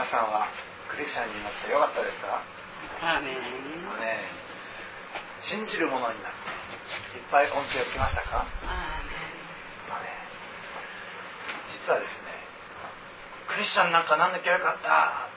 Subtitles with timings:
[0.00, 0.48] 皆さんは
[0.88, 2.40] クリスチャンになってよかったですか？
[3.04, 3.36] アね。
[5.44, 6.40] 信じるものになっ
[7.12, 8.48] ていっぱい恩恵を受けましたか？
[11.84, 12.32] 実はですね
[13.52, 15.28] クリスチャンなんかなんなきゃよかった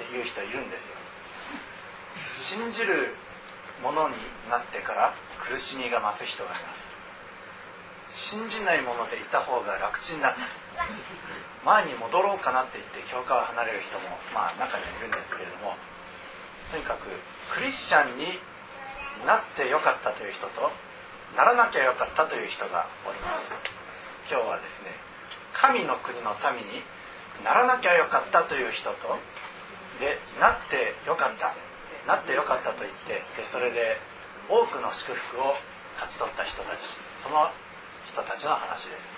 [0.00, 2.72] っていう人いるんですよ。
[2.72, 3.12] 信じる
[3.84, 4.16] ものに
[4.48, 5.12] なってから
[5.44, 8.32] 苦しみが増す人がいます。
[8.32, 10.32] 信じないものでいた方が楽ちんだ
[11.64, 15.74] 前に戻ろうかなって言って教会を離れる人もまあ中にはいるんですけれども
[16.70, 17.10] とにかく
[17.54, 18.38] クリスチャンに
[19.26, 20.70] なってよかったという人と
[21.34, 23.76] ならなきゃよかったという人がおります。
[24.30, 24.94] 今日はですね
[25.54, 26.82] 神の国の民に
[27.44, 29.18] ならなきゃよかったという人と
[29.98, 31.54] でなってよかった
[32.06, 33.98] なってよかったと言ってでそれで
[34.46, 35.54] 多くの祝福を
[35.98, 36.82] 勝ち取った人たち
[37.24, 37.50] その
[38.12, 39.15] 人たちの話です、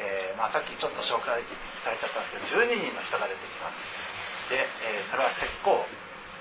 [0.00, 1.42] えーまあ、さっきちょっと紹介
[1.84, 3.78] されちゃったんですけど12人の人が出てきます。
[4.50, 5.86] で、えーそれは石膏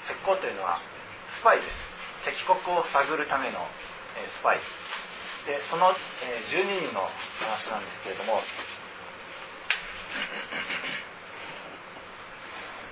[0.10, 0.82] 石膏というのは
[1.40, 1.78] スパイです。
[2.26, 3.68] 敵国を探るための、
[4.18, 4.62] えースパイ。
[5.46, 7.06] でその、えー12人の
[7.42, 8.42] 話なんですけれども。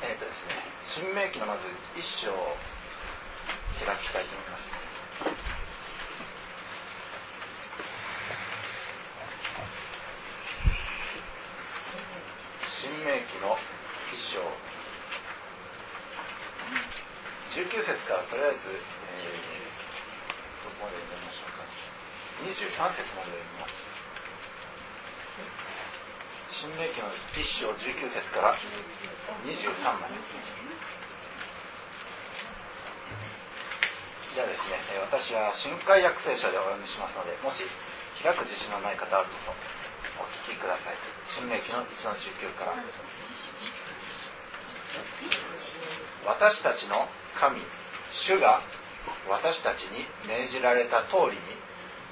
[0.02, 0.58] えっ、とですね
[0.98, 1.62] 新明記のまず
[1.94, 2.58] 一章を
[3.86, 4.66] 開きたいと思います
[12.81, 13.53] 新明記の
[14.09, 14.42] 一章
[17.53, 18.81] 19節からとりあえず、えー、
[20.66, 21.66] どこまで読みましょうか
[22.45, 22.54] 23
[22.94, 23.73] 節まで読みます
[26.62, 30.14] 新明記の一章19節から23まで
[34.31, 34.80] じゃあですね、
[35.12, 37.68] 私は新海訳聖書でお読みしますので、もし
[38.23, 39.52] 開く自信のない方はどうぞ
[40.16, 40.96] お聞きください。
[41.36, 42.80] 新明記の1の19から。
[46.23, 47.59] 私たちの神、
[48.28, 48.62] 主が
[49.30, 51.41] 私たちに命じられた通りに、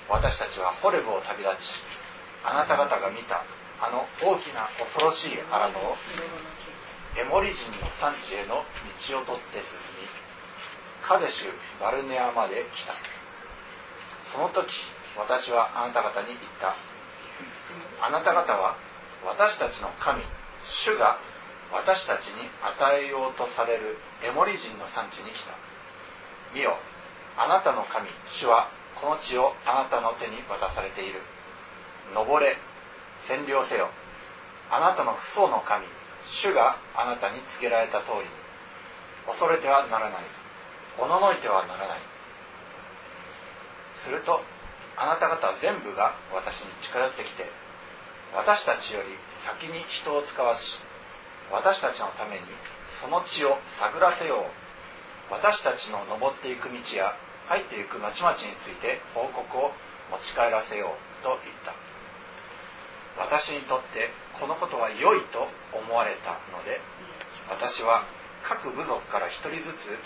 [0.10, 1.70] 私たちはホレブを旅立ち、
[2.44, 3.44] あなた方が見た
[3.80, 5.96] あの大きな恐ろしい荒野を
[7.16, 8.64] エモリ人の産地への
[9.08, 10.08] 道を取って進み
[11.08, 12.94] カデシュ・バルネアまで来た。
[14.32, 14.70] その時
[15.18, 16.76] 私はあなた方に言った。
[18.06, 18.78] あなた方は
[19.26, 20.24] 私たちの神
[20.86, 21.18] 主が
[21.72, 25.69] 私たちに与えようとされるエモリ人の産地に来た。
[26.54, 26.78] 見よ。
[27.38, 31.22] あなたの神主はこの地をあなたの手に渡されている。
[32.14, 32.58] 登れ
[33.30, 33.90] 占領せよ。
[34.72, 35.86] あなたの父祖の神
[36.44, 38.50] 主があなたに告げられた通りに。
[39.28, 40.24] 恐れてはならない。
[40.98, 42.20] おののいてはならない。
[44.04, 44.42] すると
[44.98, 47.48] あなた方全部が私に近寄ってきて
[48.36, 49.16] 私たちより
[49.48, 50.62] 先に人を使わし
[51.52, 52.46] 私たちのために
[53.02, 54.69] その地を探らせよう。
[55.30, 57.14] 私たちの登っていく道や
[57.48, 59.74] 入っていく町々について報告を
[60.10, 61.74] 持ち帰らせようと言った。
[63.18, 64.10] 私にとって
[64.40, 65.46] このことは良いと
[65.76, 66.80] 思われたので
[67.52, 68.08] 私は
[68.48, 70.00] 各部族から一人ずつ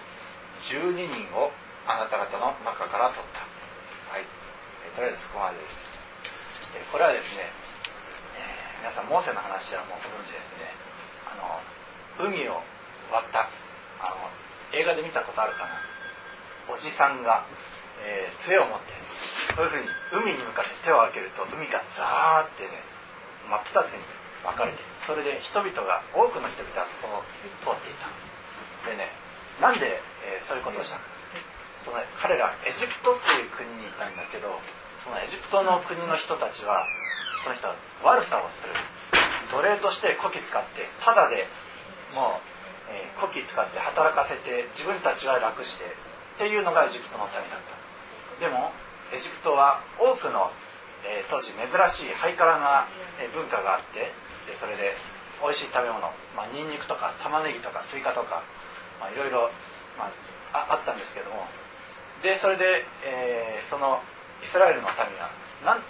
[0.73, 1.53] 12人を
[1.85, 3.43] あなた方の中から取った。
[4.11, 4.25] はい、
[4.95, 7.51] とりあえずここまでです、これはですね、
[8.39, 10.71] え皆さんモーセの話はもうご存知ですね。
[11.27, 12.63] あの海を
[13.11, 13.51] 割った。
[13.99, 14.42] あの
[14.73, 15.77] 映画で見たことあるかな。
[16.69, 17.45] おじさんが、
[18.03, 18.91] えー杖を持って
[19.55, 22.83] そういうふうに海に向かって手を開けると海がザーってね
[23.47, 24.03] 真っ二つに
[24.43, 27.23] 分かれてそれで人々が多くの人々がそこを
[27.63, 28.11] 通っていた。
[28.89, 29.07] でね
[29.61, 31.05] なんで、えーそういうことをしたか。
[31.85, 34.59] その彼らエジプトっていう国にいたんだけど
[35.03, 36.83] そのエジプトの国の人たちは
[37.43, 38.75] その人は悪さをする。
[39.51, 41.45] 奴隷としてこき使ってただで
[42.15, 42.52] もう、
[42.89, 48.43] えー、こき使って働かせて自分たちは楽してっていうのがエジプトの民だった。
[48.43, 48.71] でも
[49.13, 50.49] エジプトは多くの、
[51.05, 52.87] え当時珍しいハイカラな
[53.21, 54.09] え文化があって
[54.49, 54.95] でそれで
[55.43, 55.99] 美味しい食べ物、
[56.35, 58.43] まあ、ニンニクとか玉ねぎとかスイカとか、
[58.99, 59.51] まあ、いろいろ、
[59.99, 60.07] ま
[60.55, 61.45] あ、あったんですけども。
[62.23, 63.99] でそれで、えーその
[64.43, 65.31] イスラエルの民は
[65.63, 65.83] なん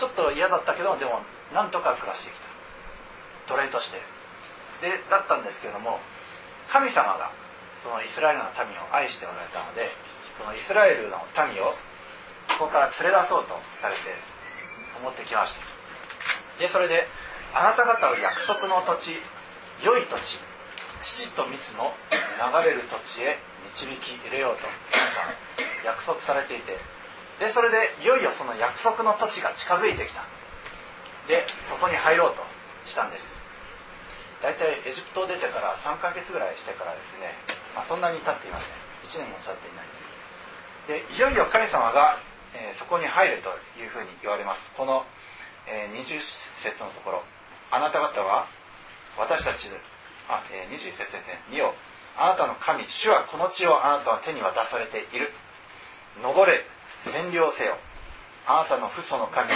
[0.00, 1.20] ちょっと嫌だったけどでも
[1.52, 3.52] なんとか暮らしてきた。
[3.52, 4.00] 奴隷として。
[4.82, 6.02] でだったんですけども
[6.74, 7.30] 神様が
[7.86, 9.86] そのイスラエルの民を愛しておられたので
[10.38, 11.74] そのイスラエルの民を
[12.58, 14.02] ここから連れ出そうとされて
[14.98, 15.62] 思ってきました。
[16.58, 17.06] でそれで
[17.54, 19.18] あなた方を約束の土地
[19.82, 20.22] 良い土地
[21.02, 21.90] 父と蜜の
[22.38, 23.38] 流れる土地へ
[23.74, 24.66] 導き入れようと
[25.82, 26.78] 約束されていて
[27.40, 30.26] でそれでいよいよその約束の土地が近づいてきた。
[31.26, 32.42] でそこに入ろうと
[32.86, 33.31] したんです。
[34.42, 37.30] 大体エジプトを出てから3ヶ月ぐらいしてからですね、
[37.78, 39.22] まあ、そんなに経っていません。
[39.22, 39.86] 1年も経っていない。
[40.90, 42.18] でいよいよ神様が、
[42.58, 44.66] えー、そこに入るというふうに言われます。
[44.74, 45.06] この、
[45.70, 46.18] えー、20
[46.66, 47.22] 節のところ。
[47.70, 48.50] あなた方は
[49.16, 49.70] 私たち
[50.28, 51.38] あ、えー、21節ですね。
[51.48, 51.72] 見よ
[52.18, 55.30] あなたの神主はこの地をあなたは手に渡されている。
[56.20, 56.66] 登れ
[57.06, 57.78] 占領せよ。
[58.44, 59.54] あなたの父祖の神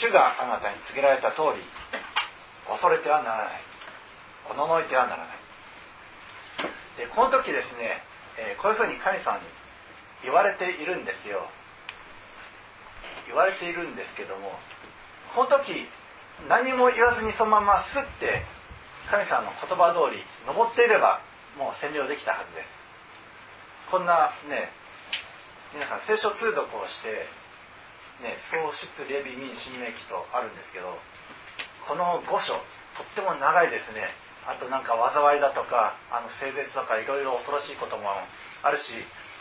[0.00, 1.60] 主があなたに告げられた通り
[2.64, 3.75] 恐れてはならない。
[4.50, 5.36] おののいてはならない。
[6.96, 8.02] でこの時ですね、
[8.38, 9.44] えー、こういうふうに神様に
[10.24, 11.44] 言われているんですよ。
[13.26, 14.54] 言われているんですけども
[15.34, 15.86] この時
[16.48, 18.44] 何も言わずにそのまますって
[19.10, 21.20] 神様の言葉通り登っていれば
[21.58, 23.90] もう占領できたはずです。
[23.90, 24.70] こんなね
[25.74, 27.26] 皆さん聖書通読をして
[28.22, 30.98] ね創出レビ民新明記とあるんですけど
[31.86, 32.58] この5章
[32.98, 34.25] とっても長いですね。
[34.46, 38.08] あとなんか災いだとかあの性別とかいろいろ恐ろしいことも
[38.62, 38.94] あるし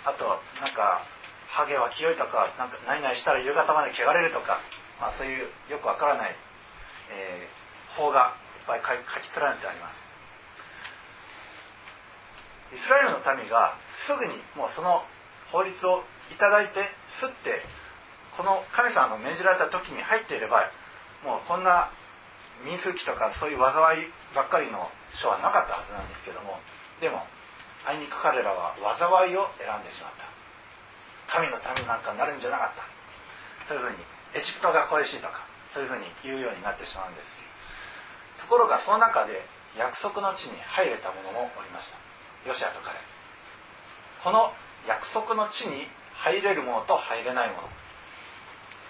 [0.05, 0.25] あと
[0.61, 1.05] なんか
[1.49, 4.59] ハゲは清いとかなんか何々したら夕方まで汚れるとか、
[4.99, 6.35] まあ、そういうよくわからない、
[7.13, 10.05] えー、法がいっぱい書き連ねてあります。
[12.73, 13.77] イスラエルの民が
[14.09, 15.05] すぐにもうその
[15.53, 16.03] 法律を
[16.33, 16.89] いただいて
[17.21, 17.61] すって
[18.35, 20.67] この神様の命じられた時に入っていれば
[21.23, 21.93] もうこんな
[22.63, 24.87] 民数記とかそういう災いばっかりの
[25.19, 26.59] 書はなかったはずなんですけども
[27.01, 27.25] でも
[27.85, 30.25] あいにく彼らは災いを選んでしまった。
[31.25, 32.85] 神の民なんかになるんじゃなかった。
[33.67, 34.01] そういうふうに
[34.33, 37.27] エジプトが恋しいとかそういうふうに言うようになってしまうんです。
[38.41, 39.41] ところがその中で
[39.77, 41.97] 約束の地に入れた者もおりました。
[42.47, 42.97] ヨシアと彼。
[44.23, 44.53] この
[44.87, 45.85] 約束の地に
[46.25, 47.69] 入れる者と入れない者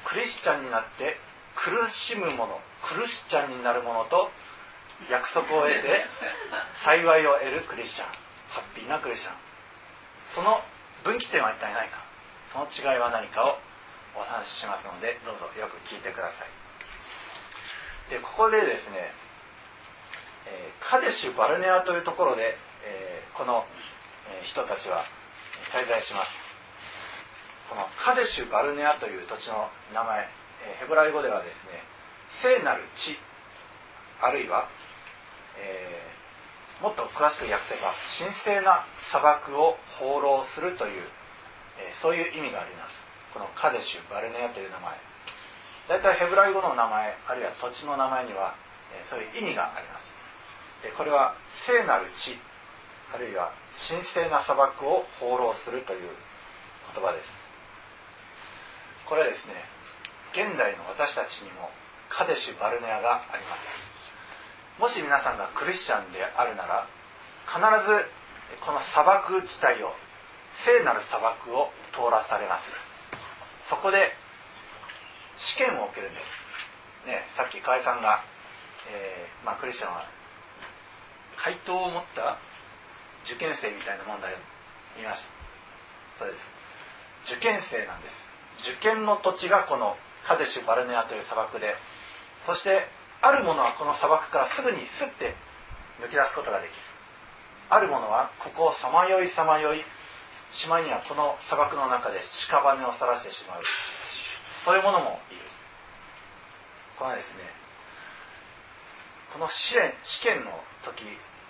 [0.07, 1.17] クリスチャンになって
[1.55, 1.71] 苦
[2.11, 4.29] しむ者クリスチャンになる者と
[5.09, 6.05] 約束を得て
[6.83, 8.07] 幸いを得るクリスチャン。
[8.55, 9.35] ハッピーなクリスチャン。
[10.35, 10.61] その
[11.03, 12.03] 分岐点は一体何か。
[12.53, 13.59] その違いは何かを
[14.15, 16.65] お話ししますのでどうぞよく聞いてください。
[18.09, 19.11] でここでですね、
[20.47, 22.55] えー、カデシュ・バルネアというところで、
[22.85, 23.65] え、この
[24.47, 25.03] 人たちは
[25.73, 26.31] 滞在します。
[27.67, 30.29] このカデシュ・バルネアという土地の名前。
[30.79, 31.83] ヘブライ語ではですね
[32.41, 33.17] 聖なる地
[34.21, 34.67] あるいは、
[35.59, 41.03] えー、もっと詳しく訳せば神聖な砂漠を放浪するという、
[41.79, 42.95] えー、そういう意味があります。
[43.33, 44.95] このカデシュ・バルネアという名前。
[45.87, 48.55] 大体ヘブライ語の名前あるいは土地の名前には、
[48.95, 50.87] えー、そういう意味があります。
[50.87, 51.35] でこれは
[51.67, 52.39] 聖なる地
[53.13, 53.51] あるいは
[53.87, 56.09] 神聖な砂漠を放浪するという
[56.93, 57.27] 言葉です。
[59.07, 59.74] これですね
[60.35, 61.71] 現代の私たちにも
[62.11, 63.63] カデシュ・バルネアがあります。
[64.79, 66.87] もし皆さんがクリスチャンであるなら
[67.47, 69.95] 必ずこの砂漠地帯を
[70.67, 72.67] 聖なる砂漠を通らされます。
[73.71, 74.11] そこで
[75.55, 76.19] 試験を受けるんで
[77.03, 78.23] す、ね、さっき河合さんが、
[78.87, 80.05] えー、まあ、クリスチャンは
[81.43, 82.37] 回答を持った
[83.25, 84.37] 受験生みたいな問題を
[84.95, 85.23] 言いまし
[86.19, 86.25] た。
[86.25, 86.37] そうで
[87.27, 87.35] す。
[87.35, 88.09] 受験生なんで
[88.63, 88.71] す。
[88.71, 91.73] 受験の土地がこのカデシュ・バルネアという砂漠で
[92.45, 92.87] そして
[93.21, 95.33] あるものはこの砂漠からすぐにスッて
[96.01, 96.77] 抜き出すことができる。
[97.69, 99.81] あるものはここをさまよいさまよい
[100.53, 103.61] しまいにはこの砂漠の中で屍を晒してしまう。
[104.65, 105.41] そういうものもいる。
[106.99, 107.49] このですね
[109.33, 110.51] この試練試験の
[110.85, 111.03] 時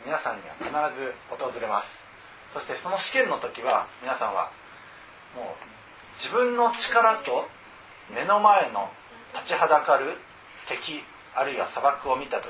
[0.05, 1.91] 皆さんには必ず訪れます。
[2.53, 4.51] そしてその試験の時は皆さんは
[5.35, 7.45] もう自分の力と
[8.13, 8.89] 目の前の
[9.33, 10.17] 立ちはだかる
[10.69, 11.01] 敵
[11.35, 12.47] あるいは砂漠を見た時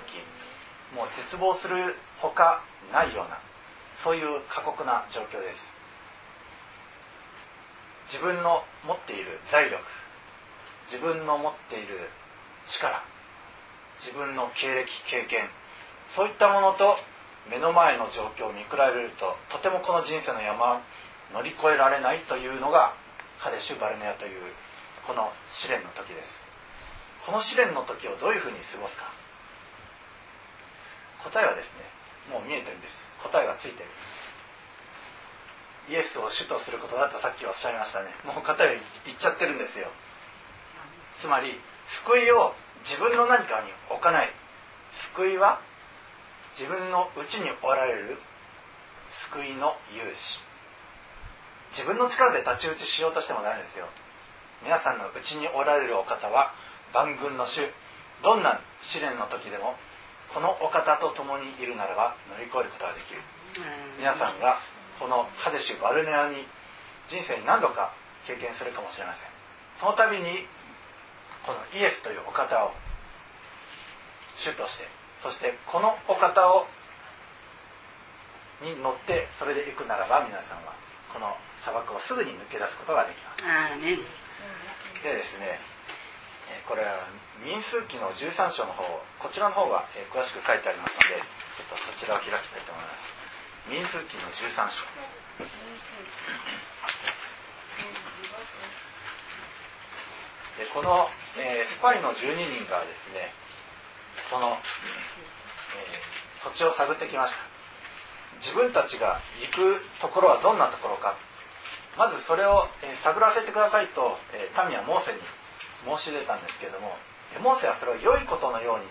[0.94, 3.40] もう絶望するほかないような
[4.04, 5.76] そういう過酷な状況です。
[8.14, 9.82] 自分の持っている財力
[10.92, 12.10] 自分の持っている
[12.70, 13.02] 力
[14.06, 15.50] 自分の経歴経験
[16.14, 16.98] そういったものと
[17.50, 20.82] 目の前の状況を見比べるととてもこの人生の山
[21.34, 22.94] 乗り越えられないというのが
[23.42, 24.42] カデシュ・バルネアという
[25.06, 25.32] この
[25.62, 26.28] 試練の時です。
[27.26, 29.14] この試練の時をどういうふうに過ごすか。
[31.30, 31.86] 答えはですね
[32.30, 32.94] もう見えてるんです。
[33.24, 33.90] 答えがついてる。
[35.90, 38.10] イエスを主とすることだとさっきおっしゃいましたね。
[38.26, 39.90] もう答え言っちゃってるんですよ。
[41.22, 41.54] つまり
[42.06, 42.54] 救いを
[42.86, 44.34] 自分の何かに置かない。
[45.14, 45.62] 救いは
[46.58, 48.18] 自分の内におられる
[49.30, 51.76] 救いの勇士。
[51.78, 53.88] 自分の力で太刀打ちしようとしてもダメですよ。
[54.64, 56.54] 皆さんのうちにおられるお方は
[56.94, 57.68] 万軍の主。
[58.24, 58.62] どんな
[58.94, 59.76] 試練の時でも
[60.34, 63.22] このお方と共にいるならば乗り越えることができる。
[64.00, 64.60] 皆さんが
[65.00, 66.48] このハデシュ・バルネアに
[67.12, 67.94] 人生に何度か
[68.26, 69.36] 経験するかもしれません。
[69.80, 70.48] その度に
[71.46, 72.72] このイエスというお方を
[74.42, 74.88] 主として
[75.24, 76.66] そしてこのお方を
[78.64, 80.74] に乗ってそれで行くならば皆さんは
[81.14, 83.44] この砂漠をすぐに抜け出すことができます
[85.04, 85.60] でですね
[86.70, 87.10] これは
[87.42, 88.84] 民数記の13章の方
[89.20, 91.22] こちらの方が詳しく書いてありますので
[91.58, 93.16] ちょっとそちらを開きたいと思います。
[93.66, 94.86] 民数記の13章。
[100.62, 103.34] でこの、えー、スパイの12人がですね
[104.30, 107.56] その、えー、土地を探ってきました。
[108.40, 111.18] 自分たちが行くところはどんなところか
[111.98, 115.20] まずそれを、え、探らせてくださいと、え民はモーセに
[115.86, 116.98] 申し出たんですけれども
[117.42, 118.88] モーセはそれを良いことのように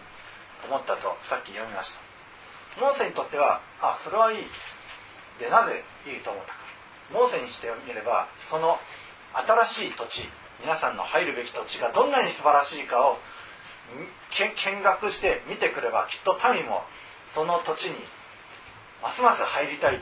[0.69, 2.01] 思ったとさっき読みました。
[2.81, 4.47] モーセにとってはあそれはいい。
[5.39, 6.59] でなぜいいと思ったか。
[7.13, 8.77] モーセにしてみればその
[9.35, 10.25] 新しい土地
[10.61, 13.19] 皆さんの入るべき土地がどんなに素晴らしいかを
[13.93, 16.83] 見学して見てくればきっと民も
[17.35, 17.99] その土地に
[19.03, 20.01] ますます入りたい。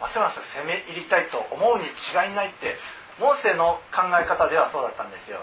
[0.00, 2.78] ますます攻め入りたいと思うに違いないって
[3.18, 5.42] モーセの考え方ではそうだったんですよ。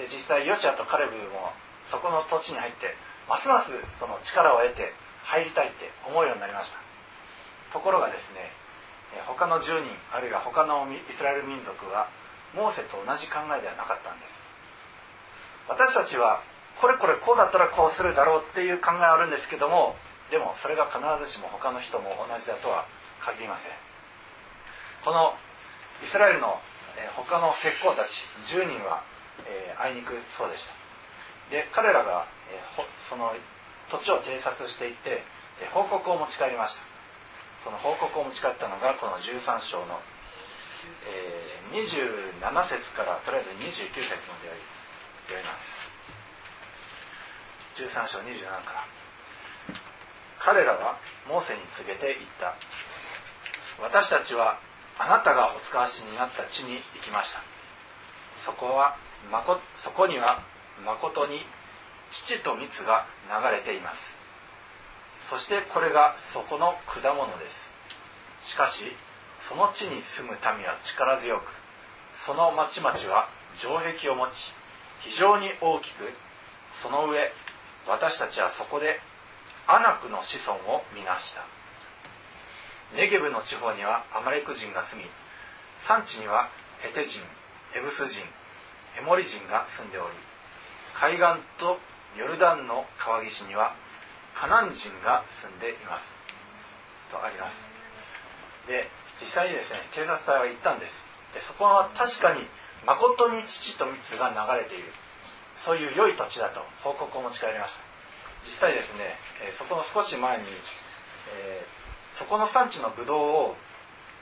[0.00, 1.52] で実際ヨシアとカレブも
[1.92, 2.96] そこの土地に入って
[3.28, 4.92] ますますその力を得て
[5.28, 6.80] 入りたいって思うようになりました。
[7.76, 8.48] ところがですね
[9.28, 12.08] 他の10人あるいは他のイスラエル民族は
[12.56, 14.32] モーセと同じ考えではなかったんです。
[15.68, 16.40] 私たちは
[16.80, 19.94] これこれこうだったらこうするだろうっていう考えはあるんですけども
[20.32, 22.88] でもそれが必ずしも他の人も同じだとは
[23.24, 23.72] 限りません。
[25.04, 25.34] この
[26.02, 26.58] イスラエルの
[27.16, 28.10] 他の石膏たち
[28.54, 29.02] 10人は、
[29.46, 30.74] えあいにくそうでした。
[31.50, 32.60] で彼らが、え
[33.08, 33.32] その
[33.90, 35.22] 土地を偵察していって
[35.72, 36.82] 報告を持ち帰りました。
[37.64, 40.02] その報告を持ち帰ったのがこの13章の
[40.82, 44.50] えー、27節からとりあえず29節まで
[45.30, 45.62] 読みます。
[47.78, 48.86] 13章27から。
[50.42, 50.98] 彼らは
[51.28, 52.58] モーセに告げて言った。
[53.82, 54.58] 私たちは
[54.98, 57.42] あなたがお使わしになった地に行きました。
[58.46, 58.96] そこは
[59.30, 60.42] まこそこには
[60.86, 61.42] まことに
[62.28, 63.98] 乳と蜜が流れています。
[65.30, 67.44] そしてこれがそこの果物で
[68.46, 68.54] す。
[68.54, 68.86] しかし
[69.48, 71.46] その地に住む民は力強く
[72.26, 74.30] その町々は城壁を持ち
[75.10, 76.14] 非常に大きく
[76.82, 77.30] その上
[77.86, 79.00] 私たちはそこで
[79.66, 81.61] アナクの子孫を見なした。
[82.94, 85.08] ネゲブの地方にはアマレク人が住み
[85.88, 86.50] 産地には
[86.84, 87.20] ヘテ人
[87.74, 88.20] エブス人
[88.98, 90.16] エモリ人が住んでおり
[90.94, 91.80] 海岸と
[92.20, 93.72] ヨルダンの川岸には
[94.36, 96.08] カナン人が住んでいます
[97.12, 97.56] とあります。
[98.68, 98.88] で
[99.20, 100.92] 実際にですね警察隊は行ったんです。
[101.32, 102.44] でそこは確かに
[102.84, 104.92] 誠に父と蜜が流れている。
[105.64, 107.80] そういう良い土地だと報告を持ち帰りました。
[108.44, 111.81] 実際ですね、えそこの少し前に、えー、
[112.22, 113.58] そこの産地のブドウを、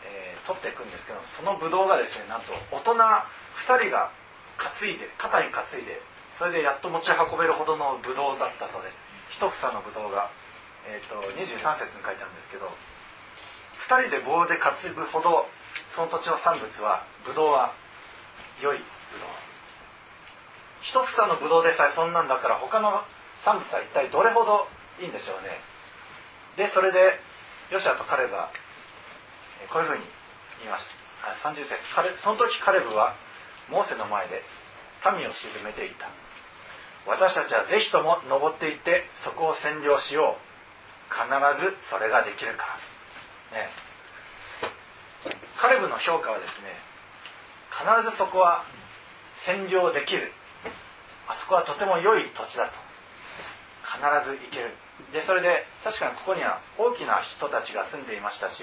[0.08, 4.08] えー、取っていくんですけどそのブドウがですねなんと大人2人が
[4.56, 6.00] 担いで肩に担いで
[6.40, 10.32] それでやっと持ち運べるほどのブドウだったそうです一房のブドウが、
[10.88, 12.72] えーと、23節に書いてあるんですけど
[13.92, 15.44] 2人で棒で担ぐほど
[15.92, 17.76] その土地の産物はブドウは
[18.64, 19.28] 良いブドウ。
[20.80, 23.04] 一房のブドウでさえそんなんだから他の
[23.44, 24.64] 産物は一体どれほど
[25.00, 25.60] いいんでしょうね。
[26.56, 27.20] でそれで
[27.70, 28.50] ヨシアとカレブは
[29.72, 30.04] こういうふうに
[30.58, 31.00] 言いました。
[31.46, 31.78] 30節
[32.24, 33.14] その時カレブは
[33.70, 34.42] モーセの前で
[35.16, 36.10] 民を沈めていた。
[37.06, 40.50] 私たちはぜひとも登っていってそこを占領しよう。
[41.10, 42.78] 必ずそれができるから。
[43.58, 43.66] ね、
[45.60, 46.70] カレブの評価はですね
[47.70, 48.64] 必ずそこは
[49.46, 50.32] 占領できる。
[51.28, 52.74] あそこはとても良い土地だと。
[53.90, 54.74] 必ず行ける。
[55.12, 58.62] でそれで確かにここには大きな人たちが住んでいましたし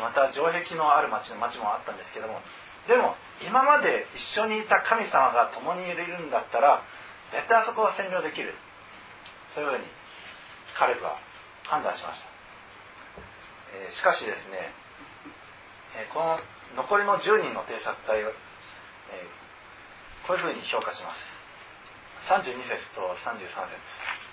[0.00, 2.40] また城壁のある町の町もあったんですけども
[2.88, 6.82] でも今まで一緒にいた神様が共にいるんだったら
[7.30, 8.54] 絶対あそこは占領できる。
[9.54, 9.84] そういうふうに
[10.78, 11.18] カレブは
[11.66, 12.28] 判断しました。
[13.70, 14.74] えしかしですね、
[15.94, 16.38] えこの
[16.74, 18.34] 残りの10人の偵察隊を、え
[20.26, 21.18] こういうふうに評価します。
[22.30, 24.29] 32節と33節。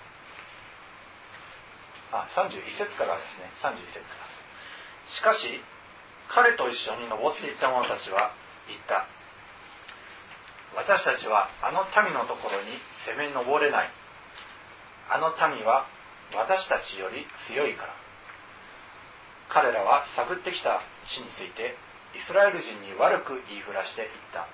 [2.12, 3.50] あ31節からですね。
[3.62, 4.28] 31節から。
[5.08, 5.60] しかし
[6.28, 8.32] 彼と一緒に登っていった者たちは
[8.68, 9.08] 言った。
[10.76, 12.76] 私たちはあの民のところに
[13.08, 13.90] 攻め上れない。
[15.08, 15.88] あの民は
[16.36, 17.94] 私たちより強いから。
[19.48, 21.76] 彼らは探ってきた地について
[22.12, 24.48] イスラエル人に悪く言いふらしていった。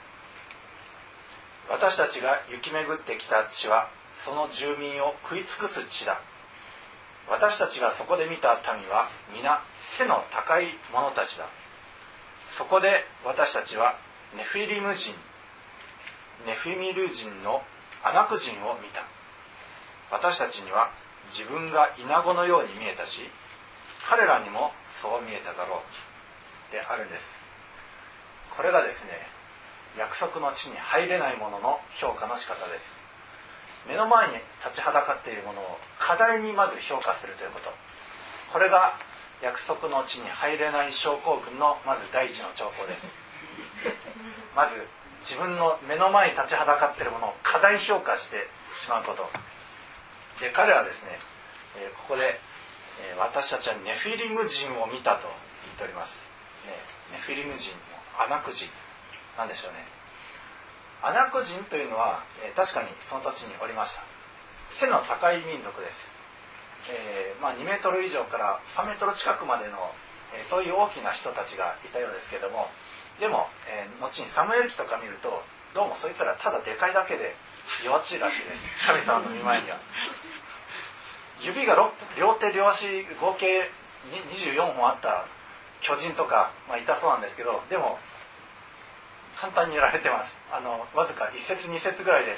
[1.70, 3.90] 私たちが行き巡ってきた地は
[4.24, 6.22] その住民を食い尽くす地だ。
[7.28, 9.62] 私たちがそこで見た民は皆
[9.98, 11.48] 背の高い者たちだ。
[12.58, 13.98] そこで私たちは
[14.36, 15.14] ネフィリム人
[16.46, 17.62] ネフィミル人の
[18.02, 19.06] アナク人を見た。
[20.10, 20.92] 私たちには
[21.32, 23.24] 自分がイナゴのように見えたし
[24.08, 26.72] 彼らにもそう見えただろう。
[26.72, 27.22] であるんです。
[28.56, 29.26] これがですね
[29.96, 32.93] 約束の地に入れないものの評価の仕方です。
[33.86, 37.70] 目の前に立ちはだかっているものを課題にまず評価するということ。
[38.52, 38.94] これが
[39.42, 42.96] 約束の地に入れない症候群のまず第一の兆候で。
[42.96, 43.02] す
[44.56, 44.88] まず
[45.28, 48.48] 自分の目の前に立ちはだかっているものを過大評価して
[48.84, 49.28] しまうこと。
[50.40, 51.20] で彼はですね、
[51.76, 52.40] えここで、
[53.00, 55.28] え私たちはネフィリム人を見たと
[55.64, 56.10] 言っております、
[56.66, 56.78] ね、
[57.12, 57.74] ネフィリム人
[58.18, 58.68] アナク人
[59.36, 59.93] なんでしょうね
[61.02, 64.04] アナク人というのは、え確かにその土地におりました。
[64.80, 69.78] 背の高い民族です、えー、まあ、2メートル以上から3メートル近くまでの、
[70.34, 72.66] えそういう大きな人たちがいたようですけども
[73.22, 75.30] でも、えー、後にサムエル記とか見ると
[75.78, 77.38] どうもそいつらただでかいだけで
[77.86, 78.66] 弱っちいらしいです。
[78.86, 79.78] 神様の見舞いには。
[81.40, 82.82] 指が6両手両足
[83.22, 83.70] 合計
[84.10, 85.26] 24本あった
[85.82, 87.98] 巨人とか、まあ、いたそうなんですけどでも
[89.40, 90.32] 簡単にやられてます。
[90.52, 92.36] あのわずか1節2節ぐらいで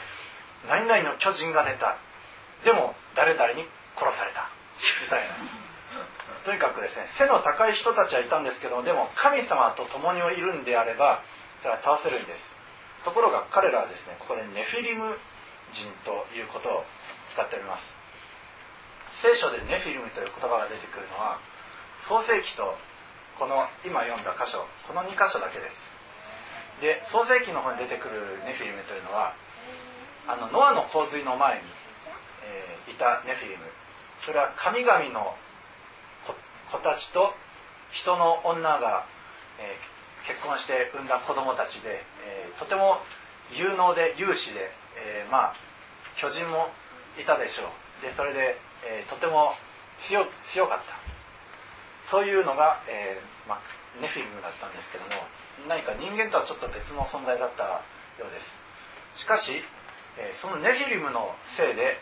[0.69, 1.99] 何々の巨人が出た。
[2.65, 3.65] でも誰々に
[3.97, 4.49] 殺された。
[5.05, 5.37] みたいな。
[6.45, 11.23] とにかくですね背の高い人たちはいたんですけどでも神様と共にいるんであれば
[11.62, 12.38] それは倒せるんです。
[13.05, 15.19] ところが彼らはですねここでネフィリム
[15.75, 16.87] 人ということを
[17.35, 17.87] 使っております。
[19.23, 21.41] 聖書でネフィリムという言葉が出てくるのは
[22.07, 22.76] 創世記と
[23.39, 25.86] この今読んだ箇所この2箇所だけです。
[26.80, 29.34] で創世記の方に出てくるネフィリムというのは
[30.28, 31.65] あのノアの洪水の前に、
[32.43, 33.65] えー、いたネフィリム。
[34.26, 35.36] それは神々の
[36.73, 37.30] 子たちと
[38.02, 39.06] 人の女が、
[39.62, 42.99] えー、結婚して産んだ子供たちで、えー、とても
[43.54, 45.54] 有能で有志で、え、まあ
[46.21, 46.67] 巨人も
[47.21, 48.02] いたでしょう。
[48.02, 49.54] でそれで、えとても
[50.10, 52.10] 強強かった。
[52.10, 53.60] そういうのが、えまあ、
[54.00, 55.26] ネフィムだったんですけども
[55.69, 57.80] 何か人間とはちょっと別の存在だった
[58.21, 58.41] ようで
[59.17, 59.25] す。
[59.25, 59.65] しかし、
[60.41, 61.97] そのネフィリムのせいで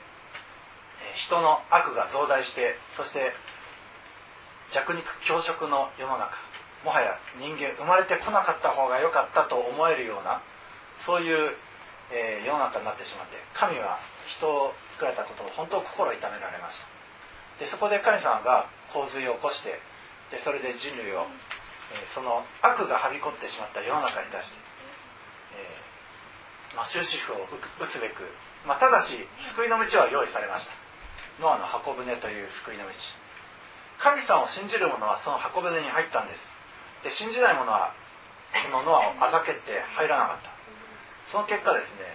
[1.26, 3.35] 人の悪が増大してそして
[4.74, 6.35] 弱肉強食の世の中
[6.83, 10.42] もはや人間生まれてこなかった方が良かったと思えるような
[11.07, 11.54] そういう、
[12.12, 13.98] え、世の中になってしまって神は
[14.38, 16.78] 人を作られたことを本当心痛められまし
[17.59, 17.64] た。
[17.64, 19.78] でそこで神様が洪水を起こして
[20.30, 21.26] でそれで人類を、
[22.14, 24.57] その悪がはびこってしまった世の中に出して、
[25.55, 27.47] えーまあ、終止符を
[27.79, 28.27] 打つべく、
[28.66, 29.14] まあ、ただし
[29.55, 30.73] 救いの道は用意されました。
[31.42, 32.94] ノアの箱舟という救いの道。
[33.99, 36.42] 神様を信じる者はその箱舟に入ったんです。
[37.07, 37.94] で信じない者は
[38.64, 39.61] そのノアをあざけて
[39.99, 40.51] 入らなかった。
[41.31, 42.14] その結果ですね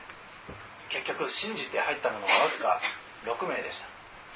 [0.90, 2.80] 結局信じて入った者はわずか
[3.28, 3.88] 6名でした。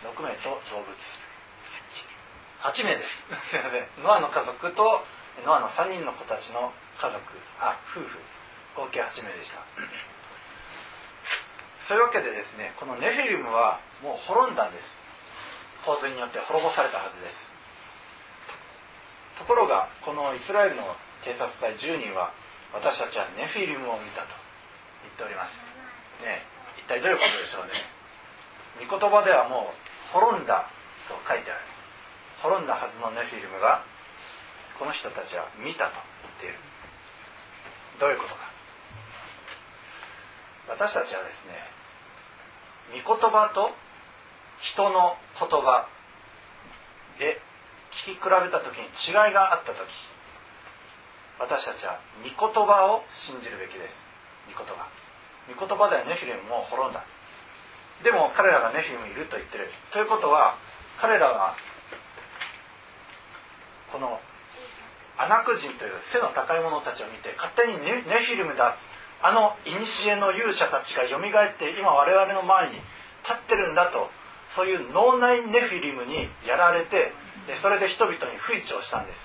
[0.07, 0.91] 6名と動物
[2.63, 3.51] 8名です。
[3.51, 4.03] すいません。
[4.03, 5.03] ノアの家族と
[5.41, 7.17] ノアの3人の子たちの家族
[7.59, 8.19] あ夫婦
[8.75, 9.59] 合計8名でした。
[11.89, 14.85] そういうわけでですねこのネフィリムはもう滅んだんです。
[15.85, 17.35] 洪水によって滅ぼされたはずです。
[19.39, 22.31] ところがこのイスラエルの偵察隊10人は
[22.73, 24.27] 私たちはネフィリムを見たと
[25.03, 25.53] 言っております。
[26.23, 26.45] ね
[26.77, 27.71] 一体どういうことでしょうね。
[28.87, 30.69] 御言葉ではもう滅んだ
[31.07, 31.61] と書いてある。
[32.41, 33.83] 滅んだはずのネフィリムが
[34.79, 36.55] この人たちは見たと言っている。
[37.99, 38.53] どういうことか。
[40.69, 43.71] 私たちはですね御言葉と
[44.73, 45.87] 人の言葉
[47.19, 47.41] で
[48.07, 49.83] 聞き比べた時に違いがあった時
[51.39, 53.91] 私たちは御言葉を信じるべきです。
[54.47, 54.87] 御言葉。
[55.49, 57.03] 御言葉ではネフィリムも滅んだ。
[58.03, 59.67] でも彼らがネフィリムいると言ってる。
[59.91, 60.55] ということは
[61.01, 61.55] 彼らは
[63.91, 64.21] この
[65.17, 68.77] アナク人という背の高い者たちを見て勝手にネフィリムだ
[69.23, 69.79] あの古
[70.19, 72.81] の勇者たちがよみがえって今我々の前に
[73.23, 74.09] 立ってるんだと
[74.55, 77.15] そういう脳内ネフィリムにやられて
[77.47, 79.17] でそれで人々に不一をしたんです。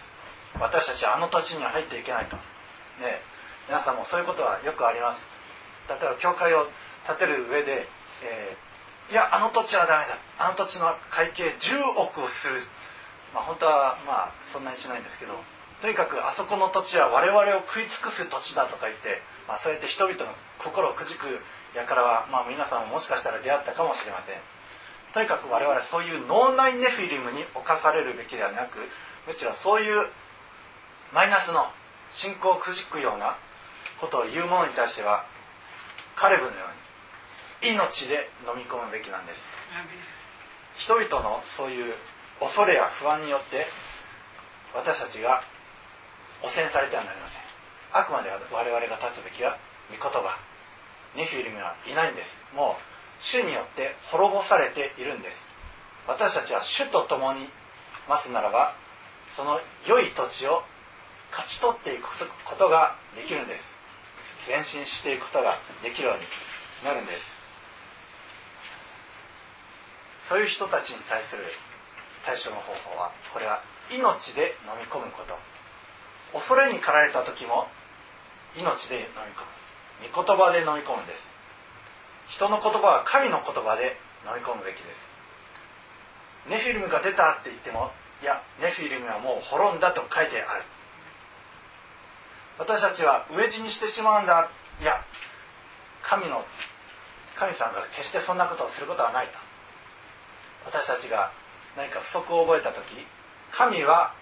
[0.59, 2.43] 私たちはあの土地には入っていけないと、ね、
[3.69, 5.23] 皆さんもそういうことはよくあります。
[5.91, 6.67] 例えば教会を
[7.07, 7.87] 建てる上で、
[8.25, 10.19] えー、いやあの土地はダメだ。
[10.39, 12.63] あの土地の会計10億をする。
[13.35, 15.35] まあ本当はまあそんなにしないんですけど。
[15.81, 21.39] とにかくあそこの土地は我々を食い尽くす土地だとか言って、まあ、そうやって人々の心をくじく
[21.75, 24.43] 輩は、まあ、皆さんももしかしたら出会ったかもしれません。
[25.15, 28.77] とにかく我々はそういう脳内ネフィリムに侵されるべきではなく
[29.27, 30.11] むしろそういう
[31.15, 31.73] マイナスの
[32.21, 33.39] 信仰をくじくような
[34.01, 35.25] ことを言う者に対しては
[36.17, 36.67] カレブのよ
[37.63, 39.39] うに命で飲み込むべきなんです。
[40.85, 41.95] 人々のそういう
[42.41, 43.67] 恐れや不安によって
[44.75, 45.43] 私たちが
[46.43, 47.43] 汚染されてはなりません。
[47.93, 49.59] あくまで我々が立つべきは
[49.91, 50.37] 御言葉。
[51.17, 52.55] ネフィリムはいないんです。
[52.55, 52.83] もう
[53.33, 55.35] 主によって滅ぼされているんです。
[56.07, 57.49] 私たちは主と共に
[58.09, 58.75] ますならば
[59.37, 60.63] その良い土地を
[61.31, 62.09] 勝ち取っていく
[62.49, 63.59] ことができるんで
[64.47, 64.49] す。
[64.49, 66.25] 前進していくことができるように
[66.85, 67.21] なるんです。
[70.29, 71.45] そういう人たちに対する
[72.25, 75.37] 対処の方法はこれは命で飲み込むこと。
[76.33, 77.67] 恐れに駆られた時も
[78.57, 80.13] 命で飲み込む。
[80.13, 82.37] 御言葉で飲み込むんです。
[82.37, 83.97] 人の言葉は神の言葉で
[84.29, 86.51] 飲み込むべきです。
[86.51, 90.65] ネフィルムが出たって言ってもいやネフィルムはもう滅んだと書いてある。
[92.59, 94.51] 私たちは飢え死にしてしまうんだ。
[94.81, 95.05] いや
[96.03, 96.45] 神の
[97.39, 99.39] 神様が決してそんなことをすることはないと。
[100.67, 101.33] 私たちが
[101.77, 102.83] 何か不足を覚えた時
[103.57, 104.13] 神は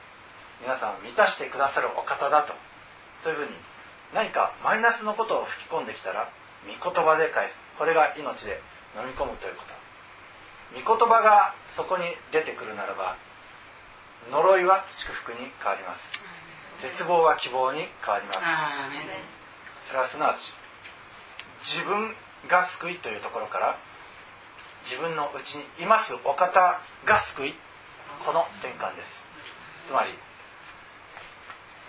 [0.61, 2.55] 皆さんを満たしてくださるお方だと。
[3.25, 3.57] そういうふうに
[4.15, 6.31] 何かマイナスのことを吹き込んできたら
[6.65, 7.55] 御言葉で返す。
[7.79, 8.61] これが命で
[8.97, 9.77] 飲み込むということ。
[10.75, 13.17] 御言葉がそこに出てくるならば
[14.31, 16.27] 呪いは祝福に変わります。
[16.83, 18.41] 絶望は希望に変わります。
[19.89, 20.41] それはすなわち
[21.77, 22.15] 自分
[22.49, 23.79] が救いというところから
[24.85, 27.55] 自分のうちにいますお方が救い。
[28.25, 29.89] この転換です。
[29.89, 30.11] つまり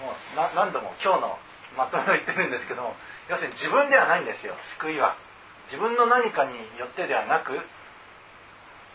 [0.01, 1.37] もう何度も今日の
[1.77, 2.93] まとめを言ってるんですけども
[3.29, 4.55] 要するに自分ではないんですよ。
[4.79, 5.17] 救いは。
[5.67, 7.59] 自分の何かによってではなく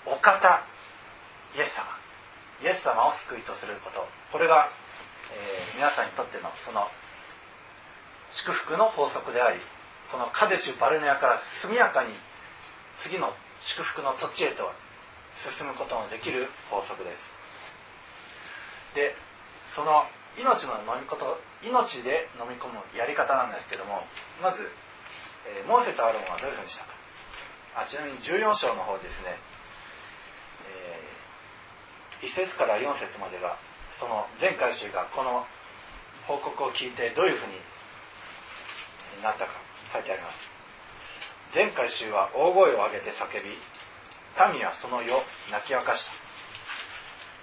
[0.06, 0.64] お方
[1.54, 1.84] イエス様。
[2.64, 4.06] イエス様を救いとすること。
[4.32, 4.70] これが、
[5.30, 6.88] えー、皆さんにとってのその
[8.46, 9.60] 祝福の法則であり
[10.10, 12.16] このカデシュ・バルネアから速やかに
[13.04, 13.32] 次の
[13.76, 14.72] 祝福の土地へと
[15.58, 17.16] 進むことのできる法則です。
[18.94, 19.16] で
[19.76, 20.04] その
[20.38, 24.06] 命の飲みこと命で飲み込むやり方なんですけども
[24.40, 24.64] まず、
[25.44, 26.96] えー、モーセとアロンはどういうふうにしたか。
[27.74, 29.40] あちなみに14章の方ですね、
[32.20, 33.56] えー、1節から4節までが
[33.96, 35.44] その全回収がこの
[36.28, 37.56] 報告を聞いてどういうふうに
[39.24, 39.56] なったか
[39.92, 40.52] 書いてあります。
[41.54, 43.56] 全回衆は大声を上げて叫び
[44.56, 45.20] 民はその夜
[45.52, 46.12] 泣き明かした。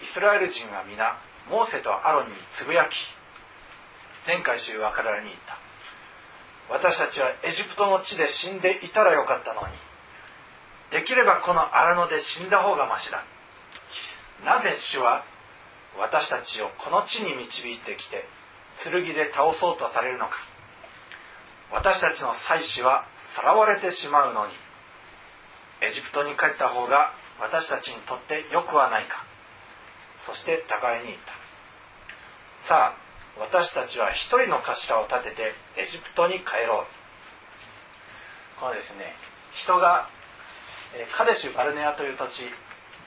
[0.01, 2.93] イスラエル人は皆モーセとアロンにつぶやき
[4.25, 5.57] 全回衆は彼らに言った。
[6.69, 9.73] 私たちはエジプトの地で死んでいたらよかったのに
[10.91, 13.25] できればこの荒野で死んだ方がましだ。
[14.45, 15.25] なぜ主は
[15.97, 18.25] 私たちをこの地に導いてきて
[18.83, 20.37] 剣で倒そうとされるのか。
[21.71, 24.53] 私たちの妻子はさらわれてしまうのに
[25.81, 29.25] エジプトに帰った方が私たちにとってよくはないか。
[30.25, 31.38] そして互いに言った。
[32.67, 32.97] さあ
[33.39, 36.87] 私たちは一人の頭を立ててエジプトに帰ろう。
[38.59, 39.15] このですね
[39.63, 40.09] 人が
[41.15, 42.43] カデシュ・バルネアという土地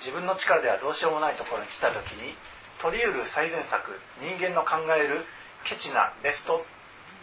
[0.00, 2.32] 自分の力ではどうしようもないところに来た時に
[2.80, 3.92] 取り得る最善策
[4.24, 5.26] 人間の考える
[5.68, 6.64] ケチなベスト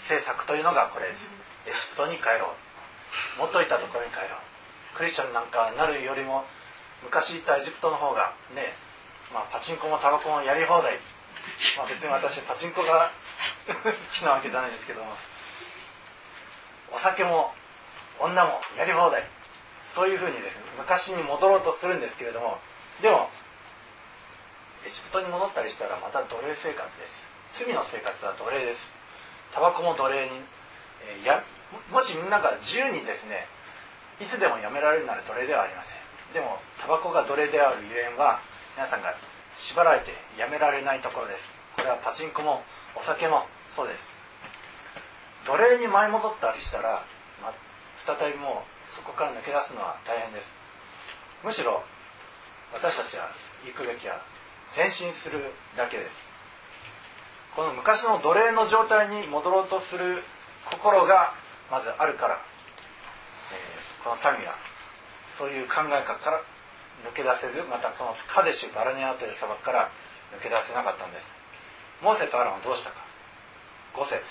[0.07, 1.19] 政策というのがこれです。
[1.67, 3.41] エジプトに帰ろう。
[3.43, 4.95] 持っといたところに帰ろう。
[4.95, 6.45] クリスチャンなんかなるよりも
[7.03, 8.77] 昔行ったエジプトの方がね
[9.33, 10.99] まあパチンコもタバコもやり放題。
[11.77, 13.11] まあ別に私パチンコが
[13.67, 13.73] 好
[14.19, 15.15] きなわけじゃないですけども
[16.91, 17.53] お酒も
[18.19, 19.27] 女もやり放題
[19.95, 22.59] そういうふうにですね昔に戻ろうとするんですけれども
[23.01, 23.29] でも
[24.85, 27.07] エジプトに戻ったりしたらまた奴隷生活で
[27.59, 27.65] す。
[27.65, 28.79] 罪の生活は奴隷です。
[29.53, 30.39] タバコも奴隷に、
[31.03, 31.43] えー、や
[31.91, 33.47] もしみんなが自由にですね
[34.19, 36.33] いつでもやめられるなら奴隷ではありません。
[36.33, 38.39] でもタバコが奴隷であるゆえんは
[38.77, 39.15] 皆さんが
[39.67, 41.43] 縛られてやめられないところです。
[41.75, 42.63] これはパチンコも
[42.95, 43.43] お酒も
[43.75, 43.99] そうです。
[45.47, 47.03] 奴隷に舞い戻ったりしたら、
[47.41, 47.53] ま、
[48.05, 50.45] 再びもうそこから抜け出すのは大変です。
[51.43, 51.83] むしろ
[52.73, 53.31] 私たちは
[53.65, 54.21] 行くべきは
[54.75, 56.11] 前進するだけです。
[57.55, 60.23] この昔の奴隷の状態に戻ろうとする
[60.71, 61.33] 心が
[61.71, 62.37] まずあるから、
[63.51, 64.55] えー、この民は
[65.37, 66.41] そういう考え方から
[67.05, 69.91] 抜け出せずまたこのカデシュ・バラネアという砂漠から
[70.35, 71.23] 抜け出せなかったんです。
[72.03, 72.97] モーセとアロンはどうしたか。
[73.95, 74.23] 5節。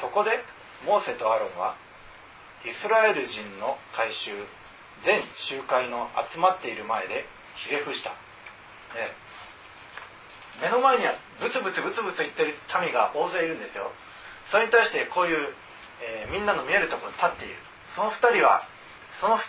[0.00, 0.30] そこで
[0.84, 1.76] モーセとアロンは
[2.64, 4.32] イスラエル人の改宗
[5.04, 7.24] 全集会の集まっている前で
[7.64, 9.12] ひれ伏した、ね、
[10.60, 13.92] 目の前にはブツブツブツブツ言ってる民が大勢いるんですよ。
[14.50, 15.54] それに対してこういう、
[16.00, 17.56] えー、みんなの見えるところに立っている。
[17.94, 18.64] その2人は
[19.20, 19.40] その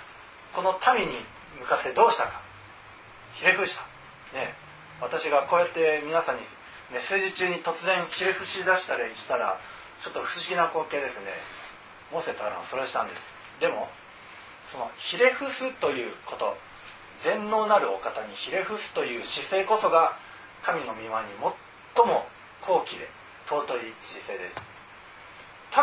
[0.56, 1.20] この民に
[1.60, 2.42] 向かってどうしたか。
[3.40, 3.82] ひれ伏した。
[4.38, 4.54] ね
[5.02, 6.42] 私がこうやって皆さんに
[6.92, 9.60] メッセージ中に突然ひれ伏し出したりしたら
[10.04, 11.38] ちょっと不思議な光景ですね。
[12.12, 13.20] モーセとアランそれをしたんです。
[13.60, 13.90] でも
[14.72, 16.58] そのひれ伏すということ
[17.24, 20.18] 全能なるお方にひれ伏すという姿勢こそが
[20.66, 21.34] 神の御前に
[21.96, 22.26] 最も
[22.66, 23.10] 高貴で
[23.50, 23.94] 尊い
[24.26, 24.78] 姿勢です。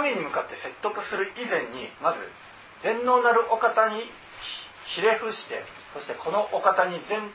[0.02, 2.18] 民に向かって説得する以前にまず
[2.82, 4.02] 全能なるお方に
[4.92, 7.30] ひれ伏してそしてこのお方に全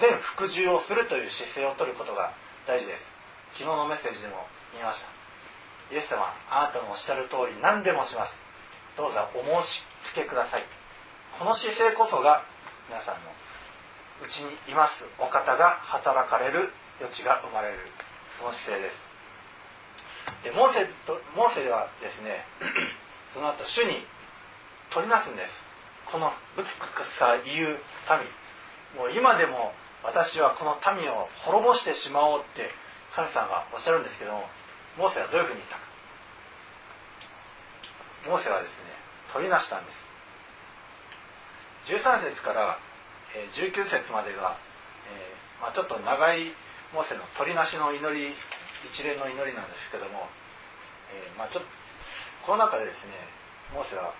[0.00, 2.32] 全服従をするという姿勢をとることが
[2.66, 3.60] 大事です。
[3.60, 5.12] 昨日のメッセージでも言いました。
[5.92, 8.32] イエス様あなたのおっしゃる通り何でもします。
[8.96, 9.84] どうぞお申し
[10.16, 10.64] 付けください。
[11.36, 12.44] この姿勢こそが
[12.88, 13.32] 皆さんの
[14.24, 15.04] うちにいます。
[15.20, 17.84] お方が働かれる余地が生まれる。
[18.40, 19.12] その姿勢です。
[20.44, 22.46] でモーセとモーセはですね
[23.34, 24.06] その後主に
[24.94, 25.61] 取りなすんです。
[26.12, 27.80] このぶつくさ言う
[28.20, 29.72] 民もう今でも
[30.04, 32.68] 私はこの民を滅ぼしてしまおうって
[33.16, 34.44] 神様がおっしゃるんですけども
[35.00, 35.88] モーセはどういうふうに言ったか。
[38.28, 38.92] モーセはですね
[39.32, 39.96] 取りなしたんです。
[41.96, 42.76] 13節から
[43.56, 44.60] 19節までが、
[45.08, 46.52] えー、まあ、ちょっと長い
[46.92, 48.36] モーセの取りなしの祈り
[48.92, 50.28] 一連の祈りなんですけども、
[51.10, 51.68] えー、まあ、ちょっと
[52.44, 53.16] この中でですね
[53.72, 54.12] モーセは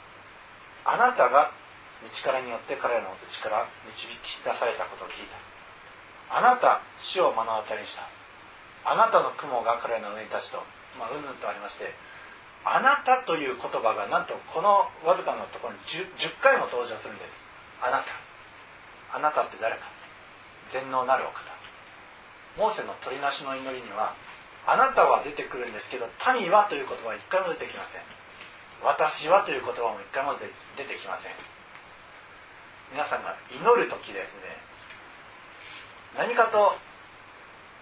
[0.89, 1.53] あなたが
[2.03, 5.39] 道からによって彼らの内から導き出されたことを聞いた
[6.35, 6.83] あなた
[7.15, 8.05] 死を目の当たりにした
[8.83, 10.59] あなたの雲が彼らの上に立ちと、
[10.99, 11.95] まあ、うんぬんとありまして、
[12.67, 17.31] あなたという言葉がなんとこのわずかのところに 10, 10回も登場するんです。
[17.83, 18.11] あなた。
[19.15, 19.87] あなたって誰か。
[20.75, 21.43] 全能なるお方。
[22.59, 24.15] モーセの取りなしの祈りには、
[24.67, 26.07] あなたは出てくるんですけど、
[26.39, 28.03] 民はという言葉は一回も出てきません。
[28.83, 30.47] 私はという言葉も一回も出
[30.87, 31.35] てきません。
[32.93, 34.57] 皆さんが祈る時ですね、
[36.17, 36.77] 何かと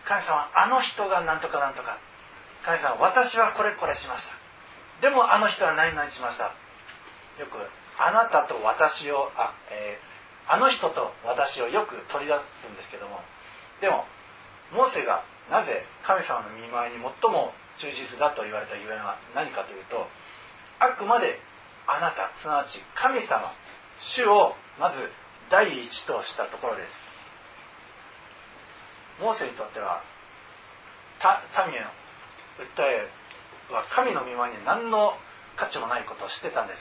[0.06, 1.98] 神様あの人が何とかなんとか。
[2.60, 4.36] 神様私はこれこれしました。
[5.00, 6.52] でもあの人は何々しました。
[7.40, 7.56] よく
[7.96, 13.20] あなたと私をあ、えー、あの人と私をよく取り出すんですけども。
[13.80, 14.04] でも
[14.76, 20.06] モーセがなぜ神様の見舞いに最も忠実だと言われたゆえんは何かというと
[20.78, 21.40] あくまで
[21.88, 23.50] あなたすなわち神様
[24.16, 24.96] 主をまず
[25.50, 26.88] 第一としたところです。
[29.20, 30.02] モーセにとっては
[31.68, 31.90] 民への
[32.64, 33.08] 訴え
[33.72, 35.12] は神の御前に何の
[35.56, 36.80] 価値もないことを知ってたんです。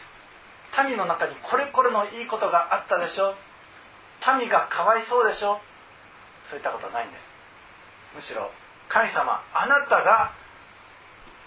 [0.88, 3.36] 民の中にこれこれのいいことがあったでしょ
[4.40, 5.60] 民がかわいそうでしょ
[6.50, 7.22] そういったことはないんです。
[8.16, 8.50] むしろ
[8.88, 10.34] 神様あなたが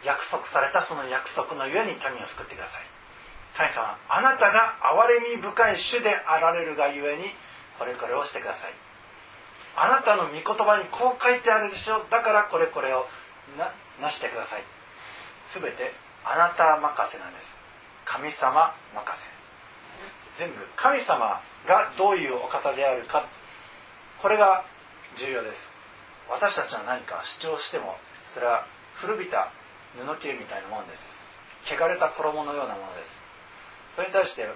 [0.04, 2.91] 約束されたその約束のゆえに民を救ってください。
[3.56, 7.24] 神様あなたが憐れみ深い主であられるがゆえに
[7.78, 8.74] これこれをしてください。
[9.76, 12.04] あなたの御言葉にこう書いてあるでしょ。
[12.08, 13.04] だからこれこれを
[13.56, 14.64] ななしてください。
[15.54, 15.92] 全て
[16.24, 17.44] あなた任せなんです。
[18.04, 19.32] 神様任せ。
[20.38, 23.28] 全部神様がどういうお方であるか
[24.20, 24.64] これが
[25.18, 25.56] 重要です。
[26.30, 27.96] 私たちは何か主張しても
[28.34, 28.64] それは
[29.00, 29.52] 古びた
[29.96, 31.74] 布切れみたいなものです。
[31.74, 33.21] 汚れた衣のようなものです。
[33.96, 34.48] それに対して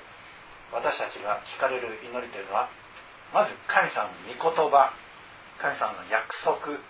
[0.72, 2.68] 私たちが聞かれる祈りというのは
[3.33, 4.92] まず神様の御言葉
[5.61, 6.81] 神様の約束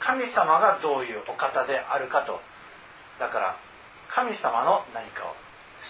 [0.00, 2.40] 神様がどういうお方であるかと。
[3.20, 3.56] だから
[4.08, 5.36] 神様の何かを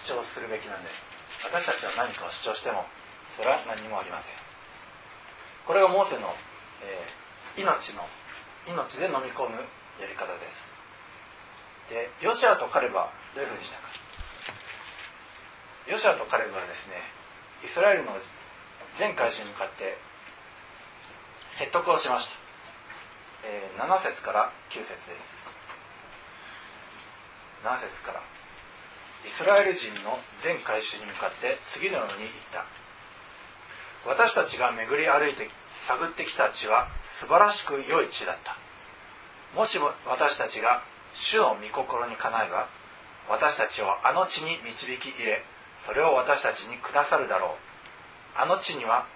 [0.05, 0.99] 主張するべきなんです。
[1.47, 2.83] 私たちは何かを主張しても
[3.39, 4.35] それは何もありません。
[5.65, 6.27] これがモーセの、
[6.83, 8.03] えー、命の
[8.67, 9.55] 命で飲み込む
[9.97, 10.43] やり方で
[11.87, 11.89] す。
[11.89, 14.10] でヨシアとカレバはどういうふうにしたか。
[15.87, 17.01] ヨシアとカレバはですね
[17.65, 18.17] イスラエルの
[18.99, 19.97] 全会衆に向かって
[21.57, 25.41] 説得をしました、えー、7節から9節です。
[27.61, 28.21] 7節から。
[29.21, 32.65] イスラエル人の全回収に向かって次のように言った。
[34.09, 35.45] 私たちが巡り歩いて
[35.85, 36.89] 探ってきた地は
[37.21, 38.57] 素晴らしく良い地だった。
[39.53, 40.81] もしも私たちが
[41.29, 42.69] 主の御心にかなえば
[43.29, 45.43] 私たちをあの地に導き入れ
[45.85, 47.71] それを私たちにくださるだろう。
[48.37, 49.07] あの地には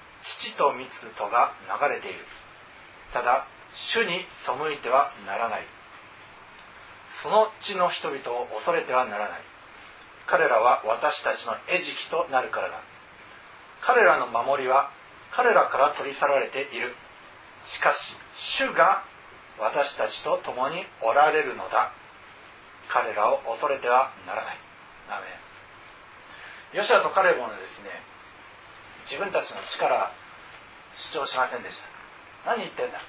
[0.41, 2.25] 父と蜜とが流れている。
[3.13, 3.47] ただ
[3.93, 5.67] 主に背いてはならない。
[7.23, 9.41] その地の人々を恐れてはならない。
[10.28, 12.82] 彼らは私たちの餌食となるからだ。
[13.86, 14.89] 彼らの守りは
[15.36, 16.95] 彼らから取り去られている。
[17.78, 17.97] しかし
[18.58, 19.04] 主が
[19.60, 21.93] 私たちと共におられるのだ。
[22.89, 24.60] 彼らを恐れてはならない。
[25.10, 25.28] アメ
[26.73, 28.01] ヨシアとカレボのですね
[29.12, 30.12] 自分たちの力
[31.13, 31.78] 主張しませんでし
[32.45, 32.56] た。
[32.56, 33.01] 何言ってんだ。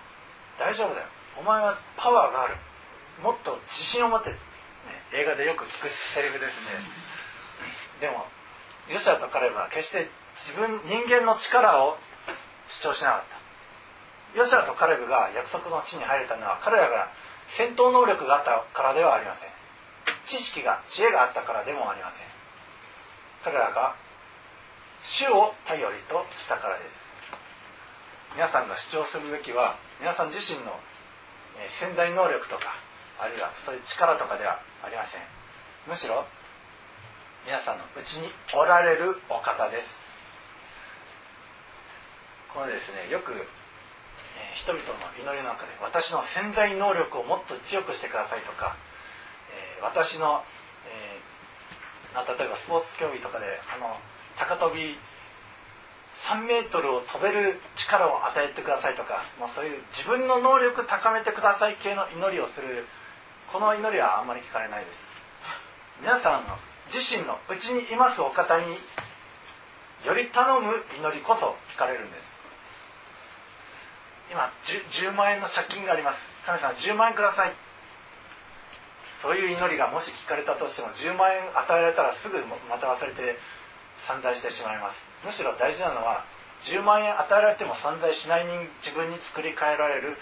[0.58, 1.08] 大丈夫だよ。
[1.38, 2.56] お前はパワーがある。
[3.22, 4.36] もっと自信を持って、ね、
[5.14, 6.80] 映画でよく聞くセリフですね。
[8.00, 8.26] でも
[8.88, 10.08] ヨシアとカレブは決して
[10.48, 11.96] 自分人間の力を
[12.82, 14.38] 主張しなかった。
[14.38, 17.08] ヨシアとカレブが約束の地に入れたのは彼らが
[17.56, 19.50] 戦闘能力があったからではありません。
[20.28, 22.35] 知識が知恵があったからでもありません。
[23.46, 23.94] 彼らが
[25.22, 26.90] 主を頼りとしたからです。
[28.34, 30.74] 皆さんが主張するべきは皆さん自身の
[31.78, 32.74] 潜在能力とか
[33.22, 35.22] あるいはそういう力とかではありません。
[35.86, 36.26] むしろ
[37.46, 39.86] 皆さんのうちにおられるお方です。
[42.50, 43.30] このですねよく
[44.58, 48.74] 人々の祈りの中で私の潜在能力をもっと強くしてくださいとか、
[49.54, 50.42] え私の、
[52.24, 54.00] 例えばスポーツ競技とかであの
[54.38, 54.96] 高跳び
[56.32, 62.88] 3メートルを飛べる力を与えてくださいとか、まあ、そういう自分の能力高めてください系の祈りをする
[63.52, 64.96] この祈りはあんまり聞かれないです。
[66.02, 66.58] 皆さんの
[66.92, 68.76] 自身のうちにいますお方に
[70.04, 72.20] より頼む祈りこそ聞かれるんです。
[74.30, 74.50] 今
[75.00, 76.18] 10, 10, 万円の借金があります。
[76.44, 77.65] 神様10万円ください。
[79.22, 82.36] そういう祈りがもし聞かれたとしても10万円与えられたらすぐ
[82.68, 83.38] また忘れて
[84.06, 85.00] 散財してしまいます。
[85.24, 86.24] むしろ大事なのは
[86.68, 90.16] 10万円与えられても散財しない人自分に作り変えられる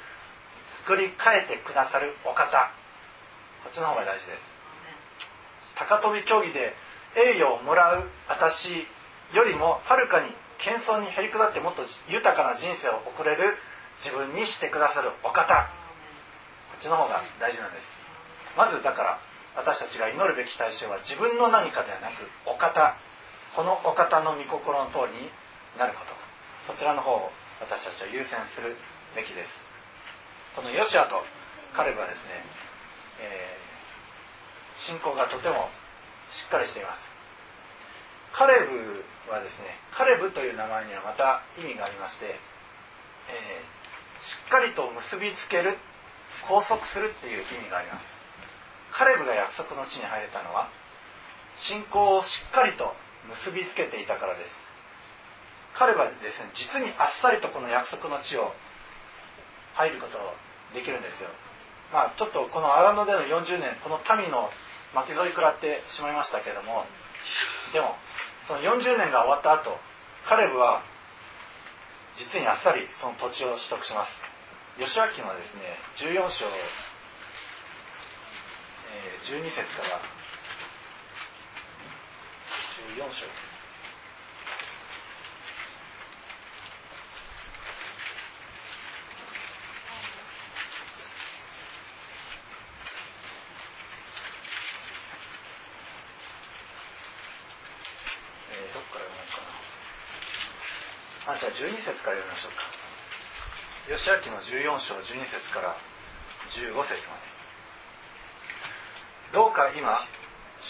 [0.86, 2.70] 作り変えてくださるお方。
[3.64, 4.54] こっちの方が大事です。
[5.76, 6.74] 高跳び競技で
[7.16, 8.86] 栄誉をもらう私
[9.34, 10.30] よりもはるかに
[10.62, 13.56] 謙遜にへりくだってもっと豊かな人生を送れる
[14.04, 15.70] 自分にしてくださるお方。
[16.72, 18.03] こっちの方が大事なんです。
[18.56, 19.20] まずだから
[19.56, 22.96] 私たちが祈るべき対象は自分の何かではなくお方。
[23.54, 25.30] このお方の御心の通りに
[25.78, 26.10] なること。
[26.72, 27.30] そちらの方を
[27.62, 28.74] 私たちは優先する
[29.14, 29.50] べきです。
[30.56, 31.22] このヨシアと
[31.76, 32.42] カレブはですね、
[33.22, 35.70] えー、信仰がとても
[36.34, 37.02] しっかりしています。
[38.34, 42.26] カレブはですねカレブという名前にはまた意味がありまして、
[43.30, 43.84] えー
[44.24, 45.76] しっかりと結びつける
[46.48, 48.13] 拘束するっていう意味があります。
[48.96, 50.70] カレブが約束の地に入れたのは
[51.68, 52.94] 信仰をしっかりと
[53.44, 54.50] 結びつけていたからです。
[55.74, 58.54] 彼はですね実にあっさりとこの約束の地を
[59.74, 60.18] 入ること
[60.74, 61.30] できるんですよ。
[61.90, 64.50] まあちょっとこの荒野での40年この民の
[64.94, 66.86] 巻き添い食らってしまいましたけども
[67.74, 67.98] でも
[68.46, 69.78] その40年が終わった後
[70.28, 70.82] カレブは
[72.18, 74.14] 実にあっさりその土地を取得します。
[74.78, 76.46] 吉明はですね14章、
[78.94, 79.98] えー、12節から。
[82.94, 83.26] 14章。
[101.26, 102.84] あじゃあ12節から読みましょうか。
[103.88, 105.76] 吉明の14章12節から
[106.52, 107.43] 15節まで。
[109.34, 109.98] どうか今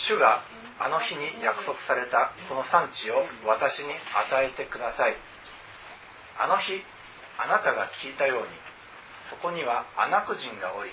[0.08, 0.40] 主が
[0.80, 5.14] あの日に約束されたこの産地を私に与えてください。
[6.40, 6.82] あの日
[7.38, 8.48] あなたが聞いたように
[9.30, 10.90] そこにはアナク人がおり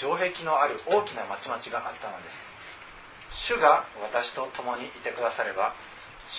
[0.00, 3.52] 城壁のある大きな町々があったのです。
[3.52, 5.76] 主が私と共にいてくだされば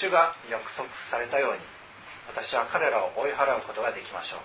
[0.02, 1.62] 主が約束されたように
[2.34, 4.40] 私は彼らを追い払うことができましょう。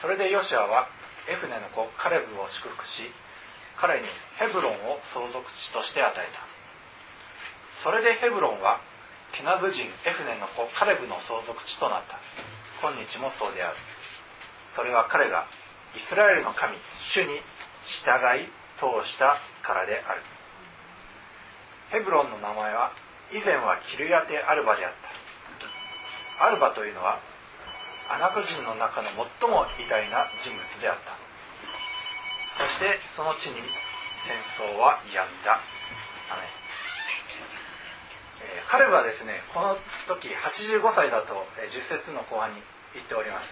[0.00, 0.86] それでヨシアは
[1.28, 3.10] エフネの子カレブを祝福し
[3.80, 4.06] 彼に
[4.38, 6.42] ヘブロンを相続地として与えた。
[7.82, 8.80] それでヘブロンは
[9.38, 12.18] ケナブ人エフネの子カレブの相続地となった。
[12.82, 13.76] 今日もそうである。
[14.74, 15.46] それは彼が
[15.94, 16.74] イスラエルの神
[17.14, 17.38] 主に
[18.02, 20.22] 従い通したからである。
[21.90, 22.92] ヘブロンの名前は
[23.32, 24.92] 以前はキルヤテ・アルバであっ
[26.38, 26.46] た。
[26.46, 27.20] アルバというのは
[28.10, 29.10] アナト人の中の
[29.40, 31.27] 最も偉大な人物であった。
[32.58, 33.62] そしてその地に
[34.26, 35.62] 戦争は止んだ。
[38.42, 42.62] えー、カレブはですねこの時85歳だと、え、10節の後半に
[42.94, 43.46] 言っております。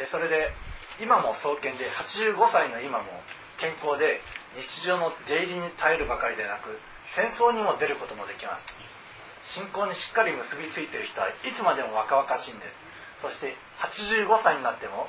[0.00, 0.52] でそれで
[1.00, 3.12] 今も創建で85歳の今も
[3.60, 4.20] 健康で
[4.56, 6.80] 日常の出入りに耐えるばかりでなく
[7.12, 8.64] 戦争にも出ることもできます。
[9.60, 12.72] 信仰にしっかり結びついている人はいつまでも若々しいんです。
[13.20, 15.06] そして85歳になっても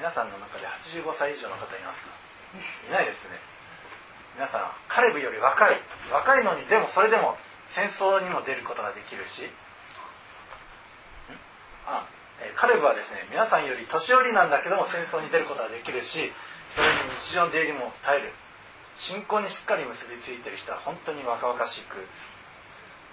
[0.00, 0.64] 皆さんの中で
[0.96, 2.16] 85歳以上の方いますか？
[2.88, 3.36] いないですね。
[4.32, 5.76] 皆さんカレブより若い。
[6.08, 7.36] 若いのにでもそれでも
[7.76, 9.44] 戦争にも出ることができるし。
[11.84, 12.08] あ
[12.56, 16.32] カレブはですね皆さんより年寄りなんだけども戦争に出ることができるし
[16.72, 18.32] それに日常の出入りも耐える。
[19.12, 22.00] 信仰にしっかり結びついてる人は本当に若々しく。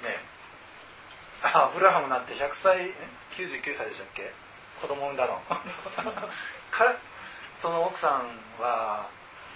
[0.08, 0.24] ね
[1.44, 2.96] あアブラハムなんて100歳
[3.36, 4.32] 99歳でしたっけ？
[4.80, 5.44] 子供産んだの。
[6.72, 6.84] か
[7.62, 8.30] その奥さん
[8.62, 9.10] は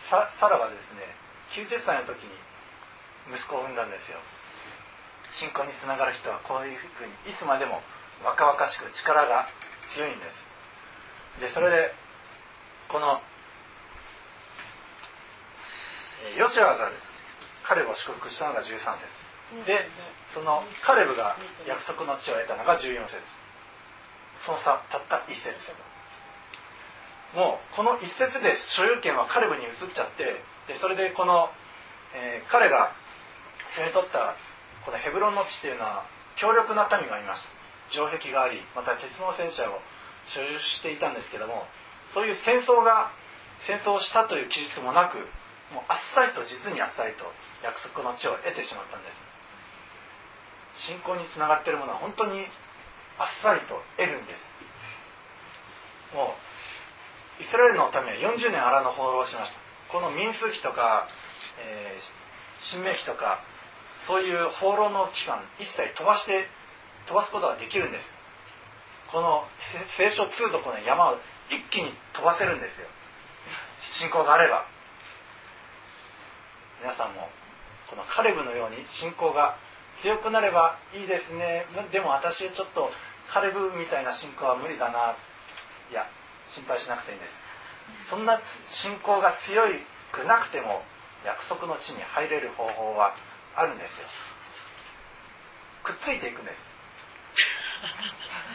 [0.09, 1.07] サラはですね
[1.53, 2.31] 90歳の時に
[3.31, 4.17] 息子を産んだんですよ。
[5.39, 7.79] 信仰につながる人はこういうふうにいつまでも
[8.23, 9.47] 若々しく力が
[9.95, 10.25] 強いんで
[11.39, 11.47] す。
[11.47, 11.93] でそれで
[12.89, 13.21] この
[16.37, 16.91] ヨシアが
[17.63, 19.65] カレブを祝福したのが13節。
[19.65, 19.87] で
[20.33, 21.35] そのカレブが
[21.67, 23.19] 約束の地を得たのが14節。
[24.45, 25.53] その差たった1節
[27.35, 31.47] もうこの一節で所有権はカレブに移っちゃってでそれでこの、
[32.15, 32.91] えー、彼が
[33.75, 34.35] 攻め取った
[34.83, 36.03] このヘブロンの地っていうのは
[36.35, 37.49] 強力な民がいました
[37.91, 39.79] 城壁がありまた鉄の戦車を
[40.35, 41.67] 所有していたんですけども
[42.13, 43.11] そういう戦争が
[43.67, 45.19] 戦争をしたという記述もなく
[45.71, 47.23] もうあっさりと実にあっさりと
[47.63, 50.91] 約束の地を得てしまったんです。
[50.91, 52.43] 信仰につながっているものは本当に
[53.19, 54.35] あっさりと得るんで
[56.11, 56.15] す。
[56.15, 56.50] もう
[57.41, 59.57] イスラエルのためは40年荒野放浪しました。
[59.89, 61.09] この民数記とか、
[61.57, 62.01] えー、
[62.69, 63.41] 新明記とか
[64.05, 66.45] そういう放浪の期間一切飛ばして
[67.09, 68.05] 飛ばすことができるんです。
[69.11, 69.43] この
[69.97, 71.17] 聖書通読の山を
[71.49, 72.87] 一気に飛ばせるんですよ。
[73.99, 74.69] 信仰があれば。
[76.79, 77.29] 皆さんも
[77.89, 79.57] このカレブのように信仰が
[80.01, 81.65] 強くなればいいですね。
[81.91, 82.89] でも私ちょっと
[83.33, 85.17] カレブみたいな信仰は無理だな。
[85.89, 86.05] いや
[86.55, 87.31] 心配しなくていいんです。
[88.09, 88.39] そんな
[88.83, 89.63] 信仰が強
[90.11, 90.83] くなくても
[91.25, 93.15] 約束の地に入れる方法は
[93.55, 94.07] あるんですよ。
[95.83, 96.57] くっついていくんです。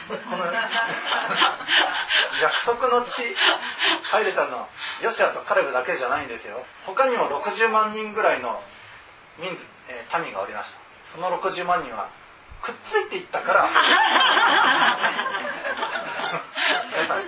[0.07, 0.63] この約
[2.65, 3.11] 束の地
[4.13, 4.69] 入れたの
[5.03, 6.65] ヨシアとカレブだけじゃないんですよ。
[6.87, 8.61] 他にも60万人ぐらいの
[9.39, 9.51] 民、
[9.89, 10.79] えー、民がおりました。
[11.15, 12.11] その60万人は
[12.63, 13.69] くっついていったから。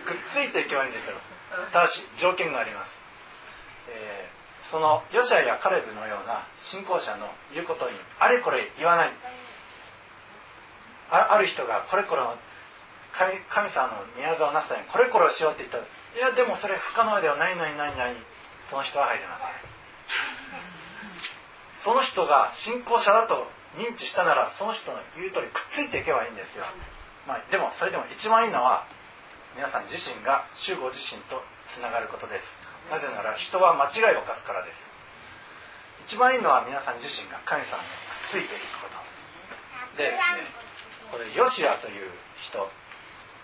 [0.05, 1.17] くっついていけばいいんですよ
[1.73, 2.89] ただし条件があります、
[3.91, 4.39] えー
[4.71, 9.13] そのヨシアやカレブのような信仰者の言うことにあれこれ言わない。
[11.09, 12.23] ある人がこれこれ
[13.17, 15.89] 神神様の宮沢なすためにこれこれをしようって言ったらい
[16.21, 18.21] やでもそれ不可能ではないのにないのに
[18.69, 19.49] その人は入れません。
[21.81, 23.49] その人が信仰者だと
[23.81, 26.65] 認知したならその人の言う通りくっついていけばいいんですよ、
[27.27, 28.85] まあ、でもそれでも一番いいのは
[29.59, 31.43] 皆さん自身が主語自身と
[31.75, 32.47] つながることです。
[32.95, 34.79] なぜなら人は間違いを犯すからです。
[36.07, 37.91] 一番いいのは皆さん自身が神様に
[38.39, 39.03] くっついていくこと。
[39.99, 40.47] でですね
[41.11, 42.07] これヨシアという
[42.47, 42.71] 人。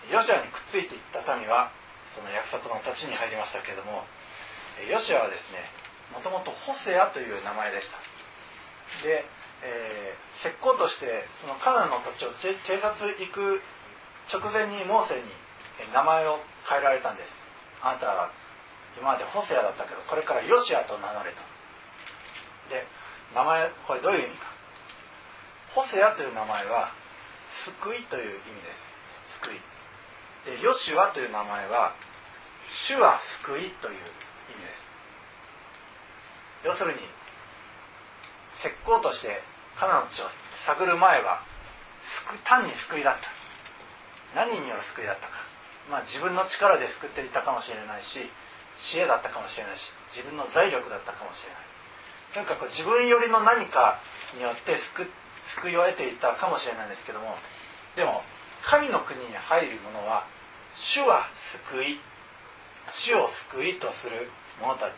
[0.07, 1.75] ヨシアにくっついていった民は
[2.15, 4.07] その約束の土地に入りましたけれども
[4.87, 5.67] ヨシアはですね
[6.15, 7.99] もともとホセアという名前でした。
[9.03, 9.27] で、
[9.67, 13.59] えー、石膏としてそのカナンの土地を偵察行く
[14.31, 15.27] 直前にモーセに
[15.93, 17.29] 名前を変えられたんです。
[17.81, 18.31] あなたは
[18.97, 21.37] 今までホセアだったけどこれからヨシアと名乗れと。
[22.69, 22.87] で
[23.35, 24.47] 名前これどういう意味か。
[25.75, 26.91] ホセアという名前は
[27.83, 29.43] 救いという意味です。
[29.43, 29.59] 救い。
[30.57, 31.95] でヨシュアという名前は
[32.87, 34.71] 主は救いという意味で
[36.63, 36.67] す。
[36.67, 36.99] 要するに
[38.63, 39.43] 石膏として
[39.77, 40.29] カナの地を
[40.65, 41.43] 探る前は
[42.47, 43.27] 単に救いだった。
[44.35, 45.54] 何による救いだったか。
[45.89, 48.19] まあ自分の力で救っていたかもしれないし
[48.91, 49.81] 知恵だったかもしれないし
[50.15, 51.65] 自分の財力だったかもしれない。
[52.33, 54.01] とにかく自分よりの何か
[54.35, 55.07] によって救
[55.61, 57.37] 救いを得ていたかもしれないんですけども
[57.95, 58.23] でも
[58.67, 60.27] 神の国に入る者は
[60.95, 61.29] 主は
[61.71, 62.01] 救い
[63.07, 64.29] 主を救いとする
[64.59, 64.93] 者たち。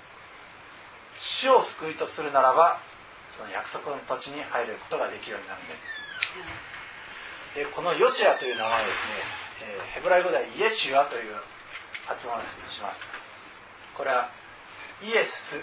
[1.42, 2.80] 主を救いとするならば
[3.38, 5.74] その約束の土地に入ることができるようになるんで
[7.54, 7.66] す。
[7.66, 11.34] でこのヨシアという名前はですね、えー、ヘブライ語ではイエシュアという
[12.06, 13.00] 発音をします
[13.98, 14.30] これは
[15.02, 15.60] イエス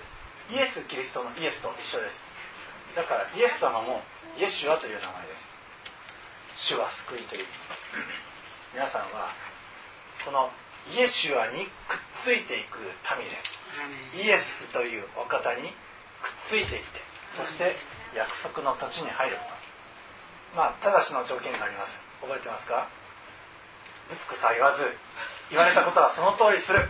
[0.53, 4.03] イエス・キリストのイエスと一緒ですだからイエス様も
[4.37, 5.35] イエシュアという名前で
[6.55, 7.47] す主は救いという
[8.75, 9.35] 皆さんは
[10.23, 10.51] この
[10.93, 12.79] イエシュアにくっついていく
[13.19, 13.35] 民で
[14.15, 14.39] すイエ
[14.69, 15.73] スというお方に
[16.23, 17.01] くっついていって
[17.35, 17.75] そして
[18.15, 19.43] 約束の土地に入ると
[20.55, 22.87] まあただしの条件があります覚えてますか
[24.13, 24.85] つくさ言わず
[25.51, 26.89] 言われたことはその通りする。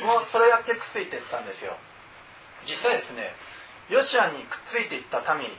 [0.00, 1.76] もうそれやってくっついていったんですよ。
[2.64, 3.34] 実際ですね
[3.90, 5.52] ヨシアにくっついていった民い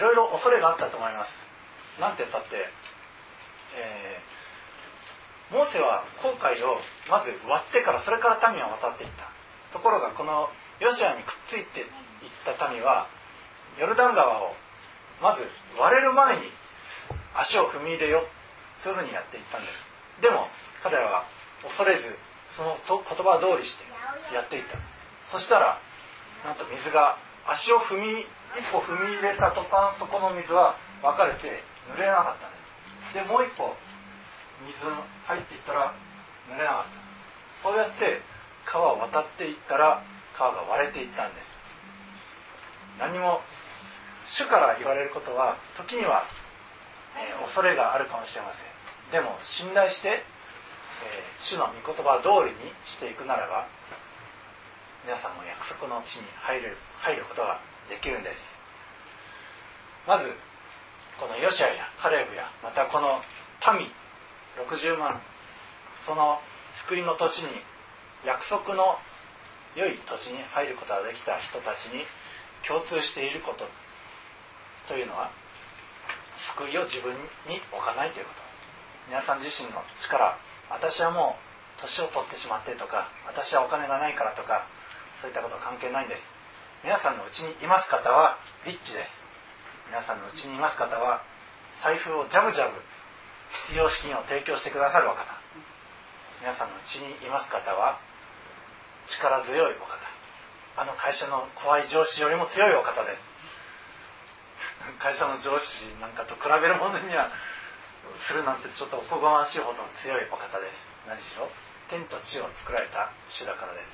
[0.00, 2.00] ろいろ恐れがあったと思います。
[2.00, 2.66] なんて言ったって、
[3.78, 9.30] えー、モーセは航海をまず割ってからそれから民は渡っていった。
[9.70, 10.50] ところがこの
[10.80, 11.86] ヨシアにくっついていっ
[12.42, 13.06] た民は
[13.78, 14.54] ヨルダン川を
[15.22, 15.46] まず
[15.78, 16.50] 割れる前に
[17.34, 18.22] 足を踏み入れよ
[18.84, 20.20] そういうふうにやっていったんです。
[20.20, 20.46] でも
[20.84, 21.24] 彼らは
[21.64, 22.04] 恐れず
[22.54, 23.88] その言葉通りして
[24.36, 24.76] やっていった。
[25.32, 25.80] そしたら
[26.44, 27.16] なんと水が
[27.48, 32.60] 足を踏み一歩踏み入れた途端そこの水は分かれて濡れなかったんで
[33.10, 33.16] す。
[33.16, 33.72] でもう一歩
[34.68, 35.96] 水入っていったら
[36.52, 37.04] 濡れなかった。
[37.64, 38.20] そうやって
[38.68, 40.04] 川を渡っていったら
[40.36, 41.46] 川が割れていったんです。
[43.00, 43.40] 何も
[44.38, 46.24] 主から言われることは時には、
[47.16, 48.73] えー、恐れがあるかもしれません。
[49.12, 53.68] でも信頼して、えー、主の御言葉通りにしていくならば
[55.04, 57.60] 皆さんも約束の地に入る入ることが
[57.92, 58.40] できるんです。
[60.08, 60.32] まず
[61.20, 63.20] このヨシアやカレブやまたこの
[63.76, 63.88] 民
[64.56, 65.20] 60万
[66.06, 66.40] その
[66.88, 67.48] 救いの土地に
[68.24, 68.96] 約束の
[69.76, 72.04] 良い土地に入ることができた人たちに
[72.66, 73.66] 共通していること
[74.88, 75.30] というのは
[76.56, 77.14] 救いを自分
[77.48, 78.43] に置かないということ。
[79.08, 80.38] 皆さん自身の力
[80.70, 84.64] 私はもう年を取ってしまってとか私はお金がないからとか
[85.20, 86.20] そういったことは関係ないんです。
[86.84, 88.36] 皆さんのうちにいます方は
[88.68, 89.08] リッチです。
[89.88, 91.24] 皆さんのうちにいます方は
[91.80, 92.76] 財布をジャブジャブ
[93.68, 95.24] 必要資金を提供してくださるお方。
[96.40, 98.00] 皆さんのうちにいます方は
[99.08, 99.96] 力強いお方。
[100.76, 103.20] あの会社の怖い上司よりも強いお方です。
[105.00, 105.64] 会社の上司
[106.00, 107.32] なんかと比べるものには
[108.26, 110.76] するなんてちょっとおこがましいほどの強いお方です。
[111.08, 111.48] 何しろ
[111.90, 113.88] 天と地を作られた主だからです。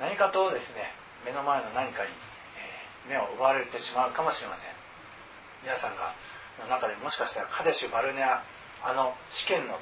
[0.00, 2.12] 何かとですね目の前の何かに、
[2.56, 4.72] え目を奪われてしまうかもしれません。
[5.60, 6.16] 皆さんが
[6.60, 8.44] の中でもしかしたらカデシュ・バルネア
[8.82, 9.12] あの
[9.44, 9.76] 試験の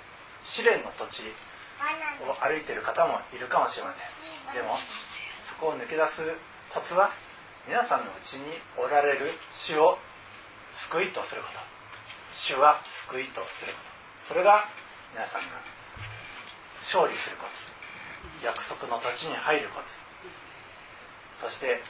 [0.59, 1.23] 試練の土地
[2.27, 4.59] を歩いている方もいるかもしれません。
[4.59, 4.79] でも
[5.55, 6.35] そこを抜け出す
[6.75, 7.15] コツは
[7.67, 9.31] 皆さんのうちにおられる
[9.67, 9.99] 主を
[10.91, 11.78] 救いとすること。
[12.47, 12.79] 主は
[13.11, 13.73] 救いとする。
[13.73, 13.79] こ
[14.29, 14.69] とそれが
[15.11, 15.59] 皆さんが
[16.93, 21.81] 勝利すること約束の土地に入ることそして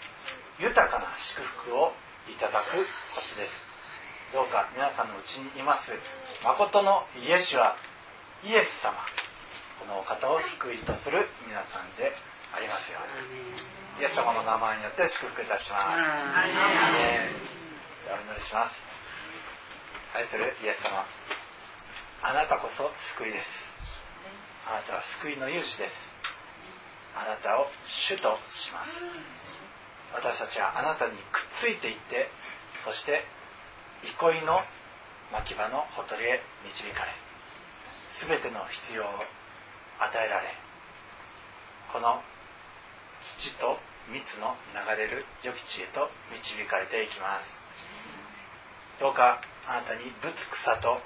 [0.59, 1.93] 豊かな祝福を
[2.29, 3.53] いただくコツです。
[4.35, 5.89] どうか皆さんのうちにいます。
[6.45, 7.77] 誠のイエシュア
[8.45, 8.93] イエス様。
[9.81, 12.13] このお方を救いとする皆さんで
[12.53, 14.05] ありますように。
[14.05, 16.05] イエス様の名前によって祝福いたします。
[18.13, 18.88] お祈りします
[20.15, 21.05] 愛するイエス様。
[22.23, 23.47] あなたこそ救いです。
[24.67, 25.95] あなたは救いの勇士です。
[27.15, 27.67] あなたを
[28.09, 29.49] 主とします。
[30.15, 31.21] 私たちはあなたにくっ
[31.61, 32.31] ついていって
[32.85, 33.25] そして
[34.17, 34.65] 憩いの
[35.33, 37.13] 牧場のほとりへ導かれ
[38.25, 39.07] 全ての必要を
[40.01, 40.49] 与えられ
[41.93, 42.23] この
[43.37, 43.77] 土と
[44.09, 47.58] 蜜の流れる良き地へと導かれていきます。
[49.01, 50.99] どうかあなたにぶつくさと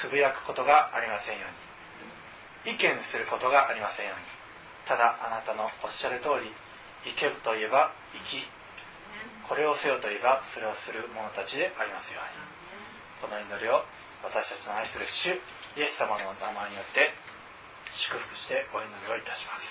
[0.00, 2.74] つぶやくことがありませんように。
[2.74, 2.80] 意見
[3.12, 4.24] することがありませんように。
[4.88, 6.52] ただあなたのおっしゃる通り
[7.16, 8.44] 生けるといえば生き
[9.48, 12.44] これをせよといえばそれをする者たちでありますように。
[13.24, 13.84] この祈りを
[14.24, 15.32] 私たちの愛する主
[15.80, 17.08] イエス様の名前によって
[18.08, 19.64] 祝福してお祈りをいたします。